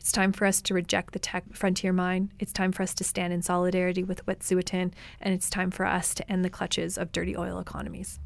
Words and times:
It's 0.00 0.12
time 0.12 0.32
for 0.32 0.46
us 0.46 0.62
to 0.62 0.72
reject 0.72 1.12
the 1.12 1.18
Teck 1.18 1.44
frontier 1.52 1.92
mine. 1.92 2.32
It's 2.38 2.54
time 2.54 2.72
for 2.72 2.82
us 2.82 2.94
to 2.94 3.04
stand 3.04 3.34
in 3.34 3.42
solidarity 3.42 4.02
with 4.02 4.24
Wet'suwet'en, 4.24 4.94
and 5.20 5.34
it's 5.34 5.50
time 5.50 5.70
for 5.70 5.84
us 5.84 6.14
to 6.14 6.32
end 6.32 6.42
the 6.42 6.48
clutches 6.48 6.96
of 6.96 7.12
dirty 7.12 7.36
oil 7.36 7.58
economies. 7.58 8.18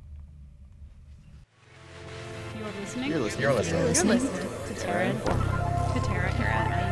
You're 2.56 2.68
listening. 2.80 3.10
You're 3.10 3.18
listening. 3.18 3.42
You're 3.42 3.54
listening. 3.54 3.80
You're 3.80 3.88
listening 3.88 4.20
to 4.20 4.74
Terra 4.80 5.12
To 5.14 6.00
Terra 6.06 6.30
Terra. 6.34 6.90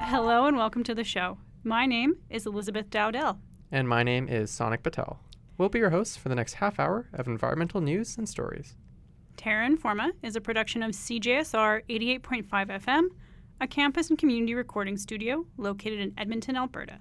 Hello 0.00 0.46
and 0.46 0.56
welcome 0.56 0.82
to 0.84 0.94
the 0.94 1.04
show. 1.04 1.36
My 1.62 1.84
name 1.84 2.16
is 2.30 2.46
Elizabeth 2.46 2.88
Dowdell. 2.88 3.40
And 3.70 3.86
my 3.86 4.02
name 4.02 4.28
is 4.28 4.50
Sonic 4.50 4.82
Patel. 4.82 5.20
We'll 5.58 5.68
be 5.68 5.78
your 5.78 5.90
hosts 5.90 6.16
for 6.16 6.30
the 6.30 6.34
next 6.34 6.54
half 6.54 6.80
hour 6.80 7.06
of 7.12 7.26
environmental 7.26 7.82
news 7.82 8.16
and 8.16 8.26
stories. 8.26 8.74
Terra 9.36 9.68
Informa 9.68 10.12
is 10.22 10.36
a 10.36 10.40
production 10.40 10.82
of 10.82 10.92
CJSR 10.92 11.82
88.5 11.88 12.46
FM, 12.48 13.08
a 13.60 13.66
campus 13.66 14.08
and 14.08 14.18
community 14.18 14.54
recording 14.54 14.96
studio 14.96 15.44
located 15.58 16.00
in 16.00 16.14
Edmonton, 16.16 16.56
Alberta. 16.56 17.00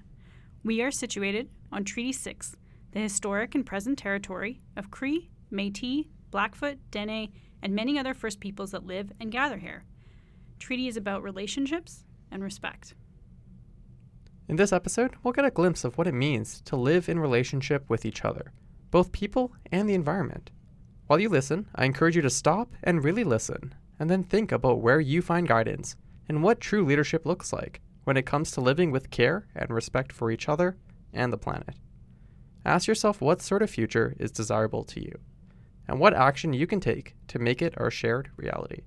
We 0.64 0.82
are 0.82 0.92
situated 0.92 1.50
on 1.72 1.86
Treaty 1.86 2.12
6, 2.12 2.58
the 2.92 3.00
historic 3.00 3.56
and 3.56 3.66
present 3.66 3.98
territory 3.98 4.59
of 4.76 4.92
Cree, 4.92 5.30
Metis, 5.50 6.06
Blackfoot, 6.31 6.80
Dene, 6.92 7.31
and 7.62 7.73
many 7.73 7.98
other 7.98 8.14
First 8.14 8.42
Peoples 8.42 8.72
that 8.72 8.86
live 8.86 9.14
and 9.22 9.31
gather 9.31 9.58
here. 9.58 9.86
Treaty 10.59 10.90
is 10.90 10.98
about 10.98 11.23
relationships 11.23 12.04
and 12.30 12.44
respect. 12.44 12.94
In 14.50 14.56
this 14.56 14.72
episode, 14.72 15.16
we'll 15.22 15.34
get 15.34 15.44
a 15.44 15.52
glimpse 15.52 15.84
of 15.84 15.98
what 15.98 16.08
it 16.08 16.14
means 16.14 16.62
to 16.62 16.78
live 16.78 17.10
in 17.10 17.20
relationship 17.20 17.84
with 17.90 18.06
each 18.06 18.24
other, 18.24 18.54
both 18.92 19.12
people 19.12 19.52
and 19.73 19.90
the 19.90 19.94
environment. 19.94 20.52
While 21.08 21.20
you 21.20 21.28
listen, 21.28 21.67
I 21.76 21.84
encourage 21.84 22.16
you 22.16 22.22
to 22.22 22.30
stop 22.30 22.72
and 22.81 23.03
really 23.03 23.25
listen, 23.25 23.75
and 24.00 24.09
then 24.09 24.23
think 24.23 24.53
about 24.53 24.80
where 24.80 25.02
you 25.02 25.22
find 25.22 25.50
guidance 25.50 25.98
and 26.30 26.42
what 26.42 26.62
true 26.62 26.86
leadership 26.86 27.25
looks 27.25 27.52
like 27.52 27.81
when 28.06 28.16
it 28.16 28.25
comes 28.25 28.52
to 28.52 28.62
living 28.62 28.90
with 28.90 29.12
care 29.12 29.48
and 29.53 29.70
respect 29.70 30.14
for 30.14 30.31
each 30.31 30.48
other 30.48 30.78
and 31.12 31.34
the 31.34 31.38
planet. 31.38 31.75
Ask 32.64 32.88
yourself 32.88 33.20
what 33.20 33.42
sort 33.42 33.62
of 33.62 33.70
future 33.70 34.16
is 34.18 34.31
desirable 34.31 34.86
to 34.86 35.03
you, 35.03 35.20
and 35.90 36.00
what 36.00 36.14
action 36.14 36.53
you 36.53 36.68
can 36.68 36.80
take 36.80 37.16
to 37.28 37.40
make 37.40 37.62
it 37.62 37.73
our 37.75 37.92
shared 37.92 38.30
reality. 38.38 38.84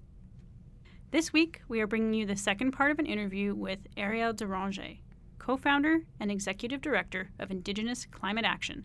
This 1.11 1.35
week, 1.35 1.61
we 1.69 1.83
are 1.83 1.87
bringing 1.87 2.15
you 2.15 2.25
the 2.25 2.37
second 2.37 2.71
part 2.71 2.93
of 2.93 2.99
an 2.99 3.07
interview 3.07 3.55
with 3.55 3.81
Eriel 3.97 4.33
Deranger, 4.33 5.01
co 5.41 5.57
founder 5.57 6.03
and 6.21 6.31
executive 6.31 6.81
director 6.81 7.31
of 7.41 7.51
Indigenous 7.51 8.07
Climate 8.07 8.45
Action, 8.45 8.85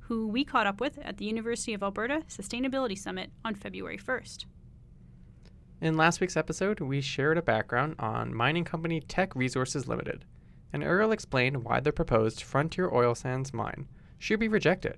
who 0.00 0.26
we 0.26 0.44
caught 0.44 0.66
up 0.66 0.80
with 0.80 0.98
at 1.02 1.18
the 1.18 1.26
University 1.26 1.74
of 1.74 1.82
Alberta 1.82 2.22
Sustainability 2.28 2.96
Summit 2.96 3.30
on 3.44 3.54
February 3.54 3.98
1st. 3.98 4.46
In 5.80 5.96
last 5.96 6.20
week's 6.20 6.36
episode, 6.36 6.80
we 6.80 7.02
shared 7.02 7.36
a 7.36 7.42
background 7.42 7.96
on 7.98 8.34
mining 8.34 8.64
company 8.64 9.00
Teck 9.00 9.34
Resources 9.36 9.86
Limited, 9.86 10.24
and 10.72 10.82
Eriel 10.82 11.12
explained 11.12 11.64
why 11.64 11.80
the 11.80 11.92
proposed 11.92 12.42
Frontier 12.42 12.88
Oil 12.90 13.14
Sands 13.14 13.52
mine 13.52 13.86
should 14.18 14.40
be 14.40 14.48
rejected. 14.48 14.96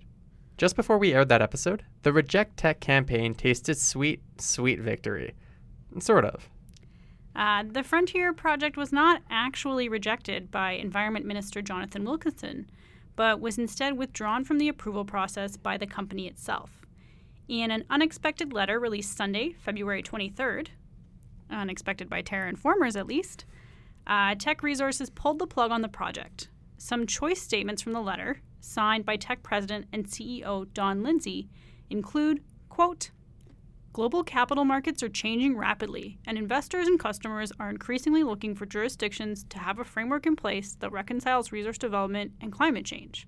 Just 0.59 0.77
before 0.77 0.99
we 0.99 1.15
aired 1.15 1.31
that 1.31 1.43
episode, 1.43 1.85
the 2.03 2.13
Reject 2.13 2.57
Teck 2.57 2.81
campaign 2.81 3.35
tasted 3.35 3.79
sweet, 3.79 4.21
sweet 4.39 4.81
victory. 4.81 5.35
Sort 6.01 6.25
of. 6.25 6.49
Uh, 7.39 7.63
the 7.71 7.85
Frontier 7.85 8.33
project 8.33 8.77
was 8.77 8.93
not 8.93 9.23
actually 9.31 9.89
rejected 9.89 10.51
by 10.51 10.73
Environment 10.73 11.25
Minister 11.25 11.63
Jonathan 11.63 12.05
Wilkinson, 12.05 12.69
but 13.15 13.41
was 13.41 13.59
instead 13.59 13.97
withdrawn 13.97 14.45
from 14.45 14.59
the 14.59 14.67
approval 14.67 15.05
process 15.05 15.57
by 15.57 15.77
the 15.77 15.87
company 15.87 16.27
itself. 16.27 16.85
In 17.47 17.71
an 17.71 17.85
unexpected 17.89 18.53
letter 18.53 18.81
released 18.81 19.17
Sunday, 19.17 19.53
February 19.53 20.03
23rd, 20.03 20.71
unexpected 21.49 22.11
by 22.11 22.23
Terra 22.23 22.49
informers 22.49 22.97
at 22.97 23.07
least, 23.07 23.45
uh, 24.09 24.35
Teck 24.37 24.65
Resources 24.65 25.09
pulled 25.09 25.39
the 25.39 25.47
plug 25.47 25.71
on 25.71 25.83
the 25.83 25.89
project. 25.89 26.49
Some 26.77 27.07
choice 27.07 27.41
statements 27.41 27.83
from 27.83 27.93
the 27.93 28.01
letter, 28.01 28.43
signed 28.59 29.05
by 29.05 29.15
Teck 29.15 29.45
President 29.45 29.87
and 29.93 30.07
CEO 30.07 30.67
Don 30.75 31.05
Lindsay, 31.05 31.49
include, 31.89 32.43
quote, 32.69 33.13
Global 33.99 34.23
capital 34.23 34.65
markets 34.65 35.03
are 35.03 35.09
changing 35.09 35.57
rapidly, 35.57 36.21
and 36.25 36.39
investors 36.39 36.87
and 36.87 37.01
customers 37.01 37.51
are 37.59 37.69
increasingly 37.69 38.23
looking 38.23 38.55
for 38.55 38.65
jurisdictions 38.65 39.43
to 39.49 39.59
have 39.59 39.81
a 39.81 39.85
framework 39.85 40.25
in 40.25 40.37
place 40.37 40.77
that 40.77 40.93
reconciles 40.93 41.51
resource 41.51 41.79
development 41.79 42.31
and 42.41 42.53
climate 42.53 42.85
change. 42.85 43.27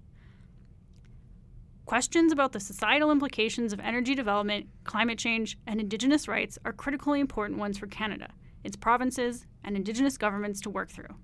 Questions 1.87 2.31
about 2.31 2.53
the 2.53 2.61
societal 2.61 3.11
implications 3.11 3.73
of 3.73 3.81
energy 3.81 4.15
development, 4.15 4.69
climate 4.85 5.19
change, 5.19 5.59
and 5.67 5.81
Indigenous 5.81 6.29
rights 6.29 6.57
are 6.65 6.73
critically 6.73 7.19
important 7.19 7.59
ones 7.59 7.77
for 7.77 7.89
Canada, 7.89 8.29
its 8.63 8.77
provinces, 8.77 9.47
and 9.65 9.75
Indigenous 9.75 10.17
governments 10.17 10.61
to 10.61 10.71
work 10.71 10.89
through. 10.89 11.17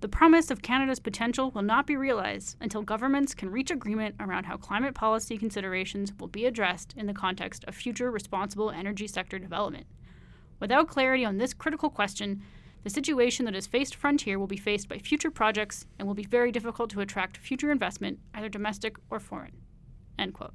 The 0.00 0.08
promise 0.08 0.50
of 0.50 0.62
Canada's 0.62 0.98
potential 0.98 1.50
will 1.50 1.60
not 1.60 1.86
be 1.86 1.94
realized 1.94 2.56
until 2.58 2.80
governments 2.80 3.34
can 3.34 3.50
reach 3.50 3.70
agreement 3.70 4.14
around 4.18 4.44
how 4.44 4.56
climate 4.56 4.94
policy 4.94 5.36
considerations 5.36 6.14
will 6.18 6.28
be 6.28 6.46
addressed 6.46 6.94
in 6.96 7.06
the 7.06 7.12
context 7.12 7.64
of 7.64 7.74
future 7.74 8.10
responsible 8.10 8.70
energy 8.70 9.06
sector 9.06 9.38
development. 9.38 9.86
Without 10.58 10.88
clarity 10.88 11.22
on 11.22 11.36
this 11.36 11.52
critical 11.52 11.90
question, 11.90 12.42
the 12.82 12.88
situation 12.88 13.44
that 13.44 13.54
has 13.54 13.66
faced 13.66 13.94
Frontier 13.94 14.38
will 14.38 14.46
be 14.46 14.56
faced 14.56 14.88
by 14.88 14.96
future 14.96 15.30
projects 15.30 15.84
and 15.98 16.08
will 16.08 16.14
be 16.14 16.24
very 16.24 16.50
difficult 16.50 16.88
to 16.90 17.00
attract 17.00 17.36
future 17.36 17.70
investment, 17.70 18.18
either 18.32 18.48
domestic 18.48 18.96
or 19.10 19.20
foreign. 19.20 19.52
End 20.18 20.32
quote. 20.32 20.54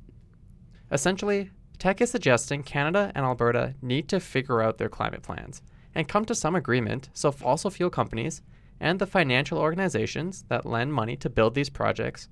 Essentially, 0.91 1.51
Teck 1.77 2.01
is 2.01 2.09
suggesting 2.09 2.63
Canada 2.63 3.11
and 3.13 3.23
Alberta 3.23 3.75
need 3.79 4.07
to 4.09 4.19
figure 4.19 4.63
out 4.63 4.79
their 4.79 4.89
climate 4.89 5.21
plans 5.21 5.61
and 5.93 6.07
come 6.07 6.25
to 6.25 6.33
some 6.33 6.55
agreement 6.55 7.09
so 7.13 7.31
fossil 7.31 7.69
fuel 7.69 7.91
companies 7.91 8.41
and 8.79 8.99
the 8.99 9.07
financial 9.07 9.57
organizations 9.57 10.45
that 10.49 10.65
lend 10.65 10.93
money 10.93 11.15
to 11.17 11.29
build 11.29 11.55
these 11.55 11.69
projects 11.69 12.29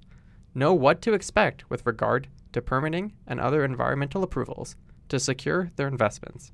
know 0.54 0.74
what 0.74 1.02
to 1.02 1.14
expect 1.14 1.70
with 1.70 1.86
regard 1.86 2.28
to 2.52 2.62
permitting 2.62 3.14
and 3.28 3.40
other 3.40 3.64
environmental 3.64 4.24
approvals 4.24 4.76
to 5.09 5.20
secure 5.20 5.72
their 5.76 5.88
investments. 5.88 6.52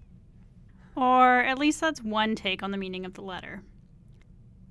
Or 0.95 1.39
at 1.39 1.59
least 1.59 1.81
that's 1.81 2.03
one 2.03 2.35
take 2.35 2.63
on 2.63 2.71
the 2.71 2.77
meaning 2.77 3.05
of 3.05 3.13
the 3.13 3.21
letter. 3.21 3.63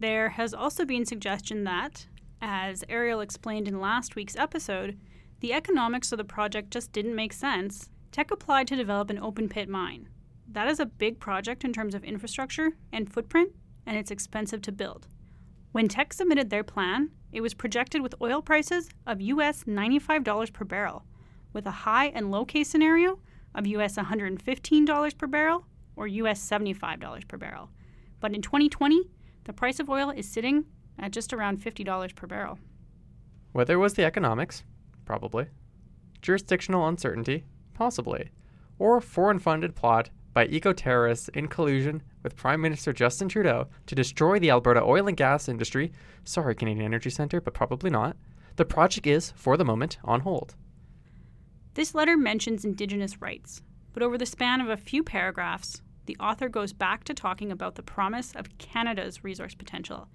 There 0.00 0.30
has 0.30 0.54
also 0.54 0.84
been 0.84 1.04
suggestion 1.04 1.64
that, 1.64 2.06
as 2.40 2.84
Eriel 2.88 3.22
explained 3.22 3.66
in 3.66 3.80
last 3.80 4.14
week's 4.14 4.36
episode, 4.36 4.98
the 5.40 5.52
economics 5.52 6.12
of 6.12 6.18
the 6.18 6.24
project 6.24 6.70
just 6.70 6.92
didn't 6.92 7.14
make 7.14 7.32
sense. 7.32 7.90
Teck 8.12 8.30
applied 8.30 8.66
to 8.68 8.76
develop 8.76 9.10
an 9.10 9.18
open 9.18 9.48
pit 9.48 9.68
mine. 9.68 10.08
That 10.50 10.68
is 10.68 10.80
a 10.80 10.86
big 10.86 11.20
project 11.20 11.64
in 11.64 11.72
terms 11.72 11.94
of 11.94 12.04
infrastructure 12.04 12.72
and 12.92 13.12
footprint, 13.12 13.52
and 13.88 13.96
it's 13.96 14.10
expensive 14.10 14.60
to 14.60 14.70
build. 14.70 15.08
When 15.72 15.88
Teck 15.88 16.12
submitted 16.12 16.50
their 16.50 16.62
plan, 16.62 17.10
it 17.32 17.40
was 17.40 17.54
projected 17.54 18.02
with 18.02 18.14
oil 18.20 18.42
prices 18.42 18.90
of 19.06 19.20
US 19.22 19.64
$95 19.64 20.52
per 20.52 20.64
barrel, 20.66 21.04
with 21.54 21.66
a 21.66 21.70
high 21.70 22.08
and 22.08 22.30
low 22.30 22.44
case 22.44 22.68
scenario 22.68 23.18
of 23.54 23.66
US 23.66 23.96
$115 23.96 25.18
per 25.18 25.26
barrel 25.26 25.64
or 25.96 26.06
US 26.06 26.38
$75 26.46 27.26
per 27.26 27.38
barrel. 27.38 27.70
But 28.20 28.34
in 28.34 28.42
2020, 28.42 29.08
the 29.44 29.54
price 29.54 29.80
of 29.80 29.88
oil 29.88 30.10
is 30.10 30.28
sitting 30.28 30.66
at 30.98 31.12
just 31.12 31.32
around 31.32 31.58
$50 31.58 32.14
per 32.14 32.26
barrel. 32.26 32.58
Whether 33.52 33.78
was 33.78 33.94
the 33.94 34.04
economics, 34.04 34.64
probably, 35.06 35.46
jurisdictional 36.20 36.86
uncertainty, 36.86 37.44
possibly, 37.72 38.30
or 38.78 38.98
a 38.98 39.02
foreign 39.02 39.38
funded 39.38 39.74
plot 39.74 40.10
by 40.34 40.44
eco 40.46 40.74
terrorists 40.74 41.28
in 41.28 41.48
collusion 41.48 42.02
with 42.22 42.36
Prime 42.36 42.60
Minister 42.60 42.92
Justin 42.92 43.28
Trudeau 43.28 43.68
to 43.86 43.94
destroy 43.94 44.38
the 44.38 44.50
Alberta 44.50 44.82
oil 44.82 45.08
and 45.08 45.16
gas 45.16 45.48
industry. 45.48 45.92
Sorry, 46.24 46.54
Canadian 46.54 46.86
Energy 46.86 47.10
Centre, 47.10 47.40
but 47.40 47.54
probably 47.54 47.90
not. 47.90 48.16
The 48.56 48.64
project 48.64 49.06
is, 49.06 49.32
for 49.36 49.56
the 49.56 49.64
moment, 49.64 49.98
on 50.04 50.20
hold. 50.20 50.54
This 51.74 51.94
letter 51.94 52.16
mentions 52.16 52.64
Indigenous 52.64 53.20
rights, 53.22 53.62
but 53.92 54.02
over 54.02 54.18
the 54.18 54.26
span 54.26 54.60
of 54.60 54.68
a 54.68 54.76
few 54.76 55.04
paragraphs, 55.04 55.80
the 56.06 56.16
author 56.18 56.48
goes 56.48 56.72
back 56.72 57.04
to 57.04 57.14
talking 57.14 57.52
about 57.52 57.74
the 57.74 57.82
promise 57.82 58.32
of 58.34 58.56
Canada's 58.58 59.22
resource 59.22 59.54
potential, 59.54 60.08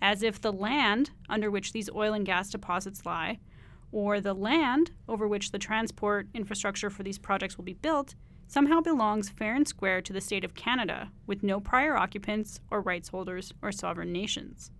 as 0.00 0.22
if 0.22 0.40
the 0.40 0.52
land 0.52 1.10
under 1.28 1.50
which 1.50 1.72
these 1.72 1.90
oil 1.90 2.14
and 2.14 2.24
gas 2.24 2.50
deposits 2.50 3.04
lie, 3.04 3.38
or 3.92 4.20
the 4.20 4.34
land 4.34 4.92
over 5.08 5.28
which 5.28 5.50
the 5.50 5.58
transport 5.58 6.26
infrastructure 6.34 6.88
for 6.88 7.02
these 7.02 7.18
projects 7.18 7.58
will 7.58 7.64
be 7.64 7.74
built, 7.74 8.14
somehow 8.54 8.80
belongs 8.80 9.28
fair 9.30 9.56
and 9.56 9.66
square 9.66 10.00
to 10.00 10.12
the 10.12 10.20
state 10.20 10.44
of 10.44 10.54
Canada 10.54 11.10
with 11.26 11.42
no 11.42 11.58
prior 11.58 11.96
occupants 11.96 12.60
or 12.70 12.80
rights 12.80 13.08
holders 13.08 13.52
or 13.60 13.72
sovereign 13.72 14.12
nations. 14.12 14.70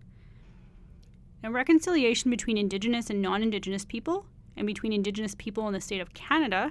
Now, 1.42 1.50
reconciliation 1.50 2.30
between 2.30 2.56
Indigenous 2.56 3.10
and 3.10 3.20
non 3.20 3.42
Indigenous 3.42 3.84
people, 3.84 4.26
and 4.56 4.64
between 4.64 4.92
Indigenous 4.92 5.34
people 5.34 5.66
in 5.66 5.72
the 5.72 5.80
state 5.80 6.00
of 6.00 6.14
Canada, 6.14 6.70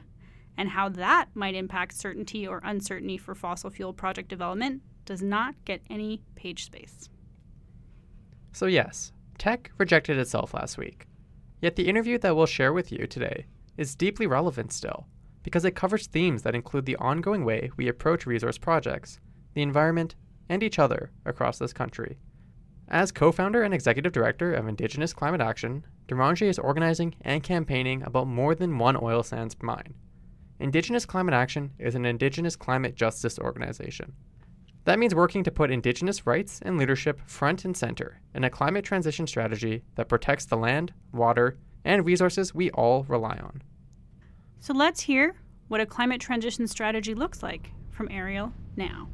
and 0.56 0.70
how 0.70 0.88
that 0.88 1.28
might 1.34 1.56
impact 1.56 1.94
certainty 1.94 2.48
or 2.48 2.62
uncertainty 2.64 3.18
for 3.18 3.36
fossil 3.36 3.70
fuel 3.70 3.92
project 3.92 4.30
development, 4.30 4.82
does 5.04 5.22
not 5.22 5.56
get 5.66 5.82
any 5.90 6.22
page 6.36 6.64
space. 6.64 7.10
So, 8.54 8.66
yes, 8.66 9.12
Teck 9.38 9.72
rejected 9.78 10.18
itself 10.18 10.54
last 10.54 10.78
week. 10.78 11.06
Yet 11.62 11.76
the 11.76 11.90
interview 11.90 12.18
that 12.20 12.34
we'll 12.34 12.46
share 12.46 12.72
with 12.72 12.94
you 12.94 13.08
today 13.08 13.46
is 13.76 13.94
deeply 13.94 14.26
relevant 14.26 14.72
still, 14.72 15.06
because 15.44 15.66
it 15.66 15.76
covers 15.76 16.08
themes 16.08 16.42
that 16.42 16.56
include 16.56 16.86
the 16.86 16.96
ongoing 16.98 17.46
way 17.46 17.70
we 17.78 17.88
approach 17.88 18.26
resource 18.26 18.58
projects, 18.58 19.20
the 19.54 19.62
environment, 19.62 20.16
and 20.50 20.64
each 20.64 20.80
other 20.80 21.12
across 21.26 21.60
this 21.60 21.74
country. 21.74 22.18
As 22.88 23.12
co 23.12 23.32
founder 23.32 23.64
and 23.64 23.74
executive 23.74 24.12
director 24.12 24.54
of 24.54 24.68
Indigenous 24.68 25.14
Climate 25.14 25.42
Action, 25.42 25.86
Deranger 26.08 26.48
is 26.48 26.60
organizing 26.60 27.16
and 27.22 27.42
campaigning 27.42 28.04
about 28.04 28.28
more 28.28 28.56
than 28.56 28.78
one 28.78 28.98
oil 29.02 29.24
sands 29.24 29.56
mine. 29.62 29.94
Indigenous 30.60 31.06
Climate 31.06 31.34
Action 31.34 31.72
is 31.80 31.96
an 31.96 32.06
Indigenous 32.06 32.56
climate 32.56 32.96
justice 32.96 33.40
organization. 33.40 34.14
That 34.86 35.00
means 35.00 35.16
working 35.16 35.44
to 35.46 35.52
put 35.52 35.72
Indigenous 35.72 36.28
rights 36.28 36.60
and 36.62 36.78
leadership 36.78 37.22
front 37.26 37.64
and 37.64 37.76
center 37.76 38.20
in 38.36 38.44
a 38.44 38.50
climate 38.50 38.84
transition 38.84 39.28
strategy 39.28 39.84
that 39.96 40.10
protects 40.10 40.46
the 40.46 40.58
land, 40.58 40.94
water, 41.14 41.58
and 41.86 42.06
resources 42.06 42.54
we 42.54 42.70
all 42.72 43.04
rely 43.04 43.40
on. 43.42 43.64
So 44.64 44.74
let's 44.74 45.02
hear 45.02 45.36
what 45.68 45.82
a 45.82 45.86
climate 45.86 46.22
transition 46.22 46.68
strategy 46.70 47.14
looks 47.14 47.44
like 47.44 47.72
from 47.92 48.08
Eriel 48.08 48.54
now. 48.78 49.10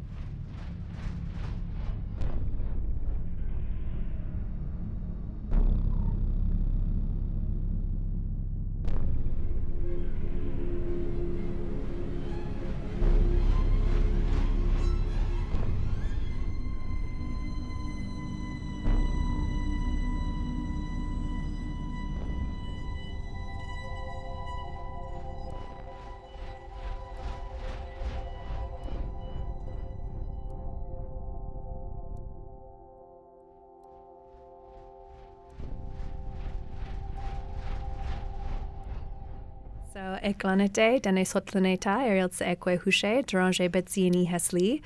So 39.99 40.17
eklanete 40.23 41.01
dene 41.01 41.23
sotlaneta 41.23 41.97
Arieltse 41.99 42.55
Ekwe 42.55 42.79
Hushe 42.79 43.25
Deranger 43.25 43.69
Betsiini 43.69 44.27
Hesli. 44.27 44.81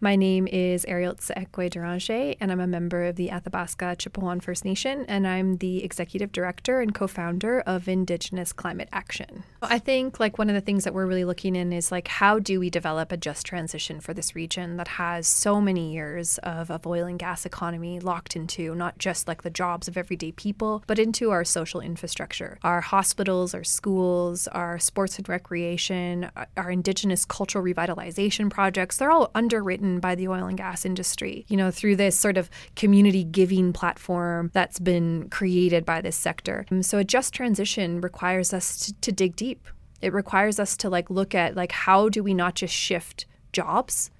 My 0.00 0.16
name 0.16 0.46
is 0.46 0.84
Eriel 0.86 1.16
Tchekwie 1.16 1.70
Deranger, 1.70 2.36
and 2.40 2.50
I'm 2.50 2.60
a 2.60 2.66
member 2.66 3.04
of 3.04 3.16
the 3.16 3.30
Athabasca 3.30 3.96
Chipewyan 3.96 4.42
First 4.42 4.64
Nation, 4.64 5.04
and 5.08 5.26
I'm 5.26 5.56
the 5.58 5.84
executive 5.84 6.32
director 6.32 6.80
and 6.80 6.94
co-founder 6.94 7.60
of 7.60 7.88
Indigenous 7.88 8.52
Climate 8.52 8.88
Action. 8.92 9.42
I 9.62 9.78
think 9.78 10.18
like 10.18 10.38
one 10.38 10.48
of 10.48 10.54
the 10.54 10.60
things 10.60 10.84
that 10.84 10.94
we're 10.94 11.06
really 11.06 11.24
looking 11.24 11.54
in 11.54 11.72
is 11.72 11.92
like 11.92 12.08
how 12.08 12.38
do 12.38 12.58
we 12.58 12.70
develop 12.70 13.12
a 13.12 13.16
just 13.16 13.44
transition 13.44 14.00
for 14.00 14.14
this 14.14 14.34
region 14.34 14.76
that 14.78 14.88
has 14.88 15.28
so 15.28 15.60
many 15.60 15.92
years 15.92 16.38
of, 16.38 16.70
of 16.70 16.86
oil 16.86 17.06
and 17.06 17.18
gas 17.18 17.44
economy 17.44 18.00
locked 18.00 18.36
into 18.36 18.74
not 18.74 18.98
just 18.98 19.28
like 19.28 19.42
the 19.42 19.50
jobs 19.50 19.88
of 19.88 19.96
everyday 19.96 20.32
people, 20.32 20.82
but 20.86 20.98
into 20.98 21.30
our 21.30 21.44
social 21.44 21.80
infrastructure, 21.80 22.58
our 22.62 22.80
hospitals, 22.80 23.54
our 23.54 23.64
schools, 23.64 24.48
our 24.48 24.69
sports 24.78 25.18
and 25.18 25.28
recreation, 25.28 26.30
uh, 26.36 26.46
our 26.56 26.70
indigenous 26.70 27.24
cultural 27.24 27.64
revitalization 27.64 28.50
projects, 28.50 28.96
they're 28.96 29.10
all 29.10 29.30
underwritten 29.34 30.00
by 30.00 30.14
the 30.14 30.28
oil 30.28 30.46
and 30.46 30.56
gas 30.56 30.84
industry, 30.84 31.44
you 31.48 31.56
know, 31.56 31.70
through 31.70 31.96
this 31.96 32.18
sort 32.18 32.36
of 32.36 32.50
community 32.76 33.24
giving 33.24 33.72
platform 33.72 34.50
that's 34.52 34.78
been 34.78 35.28
created 35.30 35.84
by 35.84 36.00
this 36.00 36.16
sector. 36.16 36.66
Um, 36.70 36.82
so 36.82 36.98
a 36.98 37.04
just 37.04 37.34
transition 37.34 38.00
requires 38.00 38.52
us 38.52 38.86
to, 38.86 38.92
to 39.00 39.12
dig 39.12 39.36
deep. 39.36 39.68
It 40.00 40.12
requires 40.12 40.58
us 40.58 40.76
to 40.78 40.88
like 40.88 41.10
look 41.10 41.34
at 41.34 41.56
like 41.56 41.72
how 41.72 42.08
do 42.08 42.22
we 42.22 42.34
not 42.34 42.54
just 42.54 42.74
shift 42.74 43.26
jobs 43.52 44.10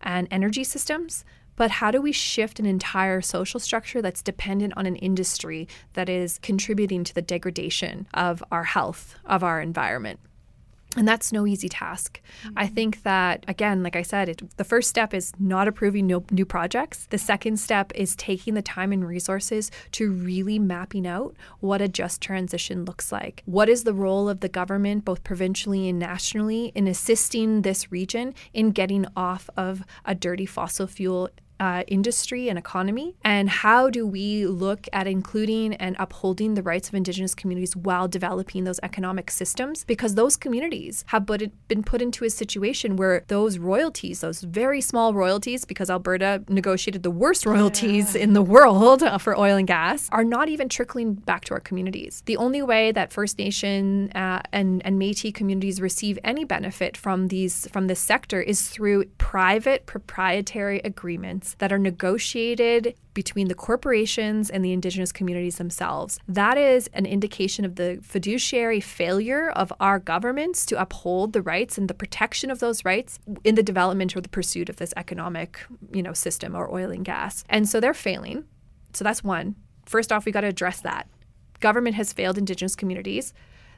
and 0.00 0.28
energy 0.30 0.64
systems, 0.64 1.24
but 1.56 1.70
how 1.70 1.90
do 1.90 2.00
we 2.00 2.12
shift 2.12 2.58
an 2.58 2.66
entire 2.66 3.20
social 3.20 3.60
structure 3.60 4.02
that's 4.02 4.22
dependent 4.22 4.72
on 4.76 4.86
an 4.86 4.96
industry 4.96 5.68
that 5.92 6.08
is 6.08 6.38
contributing 6.38 7.04
to 7.04 7.14
the 7.14 7.22
degradation 7.22 8.06
of 8.14 8.42
our 8.50 8.64
health, 8.64 9.16
of 9.24 9.44
our 9.44 9.60
environment? 9.60 10.20
And 10.96 11.08
that's 11.08 11.32
no 11.32 11.46
easy 11.46 11.68
task. 11.68 12.20
Mm-hmm. 12.44 12.58
I 12.58 12.66
think 12.66 13.02
that, 13.02 13.44
again, 13.48 13.82
like 13.82 13.96
I 13.96 14.02
said, 14.02 14.28
it, 14.28 14.56
the 14.56 14.64
first 14.64 14.90
step 14.90 15.14
is 15.14 15.32
not 15.38 15.66
approving 15.66 16.06
no, 16.06 16.24
new 16.30 16.44
projects. 16.44 17.06
The 17.10 17.18
second 17.18 17.58
step 17.58 17.92
is 17.94 18.14
taking 18.16 18.54
the 18.54 18.62
time 18.62 18.92
and 18.92 19.06
resources 19.06 19.70
to 19.92 20.12
really 20.12 20.58
mapping 20.58 21.06
out 21.06 21.34
what 21.60 21.80
a 21.80 21.88
just 21.88 22.20
transition 22.20 22.84
looks 22.84 23.10
like. 23.10 23.42
What 23.46 23.68
is 23.68 23.84
the 23.84 23.94
role 23.94 24.28
of 24.28 24.40
the 24.40 24.48
government, 24.48 25.04
both 25.04 25.24
provincially 25.24 25.88
and 25.88 25.98
nationally, 25.98 26.72
in 26.74 26.86
assisting 26.86 27.62
this 27.62 27.90
region 27.90 28.34
in 28.52 28.72
getting 28.72 29.06
off 29.16 29.48
of 29.56 29.84
a 30.04 30.14
dirty 30.14 30.46
fossil 30.46 30.86
fuel 30.86 31.30
uh, 31.62 31.84
industry 31.86 32.48
and 32.48 32.58
economy? 32.58 33.14
And 33.22 33.48
how 33.48 33.88
do 33.88 34.04
we 34.04 34.46
look 34.46 34.88
at 34.92 35.06
including 35.06 35.74
and 35.74 35.94
upholding 36.00 36.54
the 36.54 36.62
rights 36.62 36.88
of 36.88 36.94
Indigenous 36.94 37.36
communities 37.36 37.76
while 37.76 38.08
developing 38.08 38.64
those 38.64 38.80
economic 38.82 39.30
systems? 39.30 39.84
Because 39.84 40.16
those 40.16 40.36
communities 40.36 41.04
have 41.08 41.24
been 41.24 41.84
put 41.84 42.02
into 42.02 42.24
a 42.24 42.30
situation 42.30 42.96
where 42.96 43.24
those 43.28 43.58
royalties, 43.58 44.22
those 44.22 44.40
very 44.40 44.80
small 44.80 45.14
royalties, 45.14 45.64
because 45.64 45.88
Alberta 45.88 46.42
negotiated 46.48 47.04
the 47.04 47.12
worst 47.12 47.46
royalties 47.46 48.16
yeah. 48.16 48.22
in 48.22 48.32
the 48.32 48.42
world 48.42 49.00
for 49.20 49.38
oil 49.38 49.56
and 49.56 49.68
gas, 49.68 50.08
are 50.10 50.24
not 50.24 50.48
even 50.48 50.68
trickling 50.68 51.14
back 51.14 51.44
to 51.44 51.54
our 51.54 51.60
communities. 51.60 52.24
The 52.26 52.38
only 52.38 52.62
way 52.62 52.90
that 52.90 53.12
First 53.12 53.38
Nation 53.38 54.10
uh, 54.16 54.42
and, 54.52 54.82
and 54.84 55.00
Métis 55.00 55.32
communities 55.32 55.80
receive 55.80 56.18
any 56.24 56.44
benefit 56.44 56.96
from 56.96 57.28
these 57.28 57.68
from 57.68 57.86
this 57.86 58.00
sector 58.00 58.40
is 58.40 58.68
through 58.68 59.04
private 59.18 59.86
proprietary 59.86 60.80
agreements 60.84 61.51
that 61.58 61.72
are 61.72 61.78
negotiated 61.78 62.94
between 63.14 63.48
the 63.48 63.54
corporations 63.54 64.50
and 64.50 64.64
the 64.64 64.72
indigenous 64.72 65.12
communities 65.12 65.56
themselves. 65.56 66.18
That 66.26 66.56
is 66.56 66.88
an 66.94 67.06
indication 67.06 67.64
of 67.64 67.76
the 67.76 67.98
fiduciary 68.02 68.80
failure 68.80 69.50
of 69.50 69.72
our 69.80 69.98
governments 69.98 70.64
to 70.66 70.80
uphold 70.80 71.32
the 71.32 71.42
rights 71.42 71.78
and 71.78 71.88
the 71.88 71.94
protection 71.94 72.50
of 72.50 72.58
those 72.58 72.84
rights 72.84 73.18
in 73.44 73.54
the 73.54 73.62
development 73.62 74.16
or 74.16 74.20
the 74.20 74.28
pursuit 74.28 74.68
of 74.68 74.76
this 74.76 74.94
economic, 74.96 75.60
you 75.92 76.02
know, 76.02 76.12
system 76.12 76.54
or 76.54 76.72
oil 76.72 76.90
and 76.90 77.04
gas. 77.04 77.44
And 77.48 77.68
so 77.68 77.80
they're 77.80 77.94
failing. 77.94 78.44
So 78.92 79.04
that's 79.04 79.24
one. 79.24 79.56
First 79.84 80.12
off, 80.12 80.24
we 80.24 80.32
got 80.32 80.42
to 80.42 80.48
address 80.48 80.80
that. 80.80 81.08
Government 81.60 81.96
has 81.96 82.12
failed 82.12 82.38
indigenous 82.38 82.74
communities. 82.74 83.32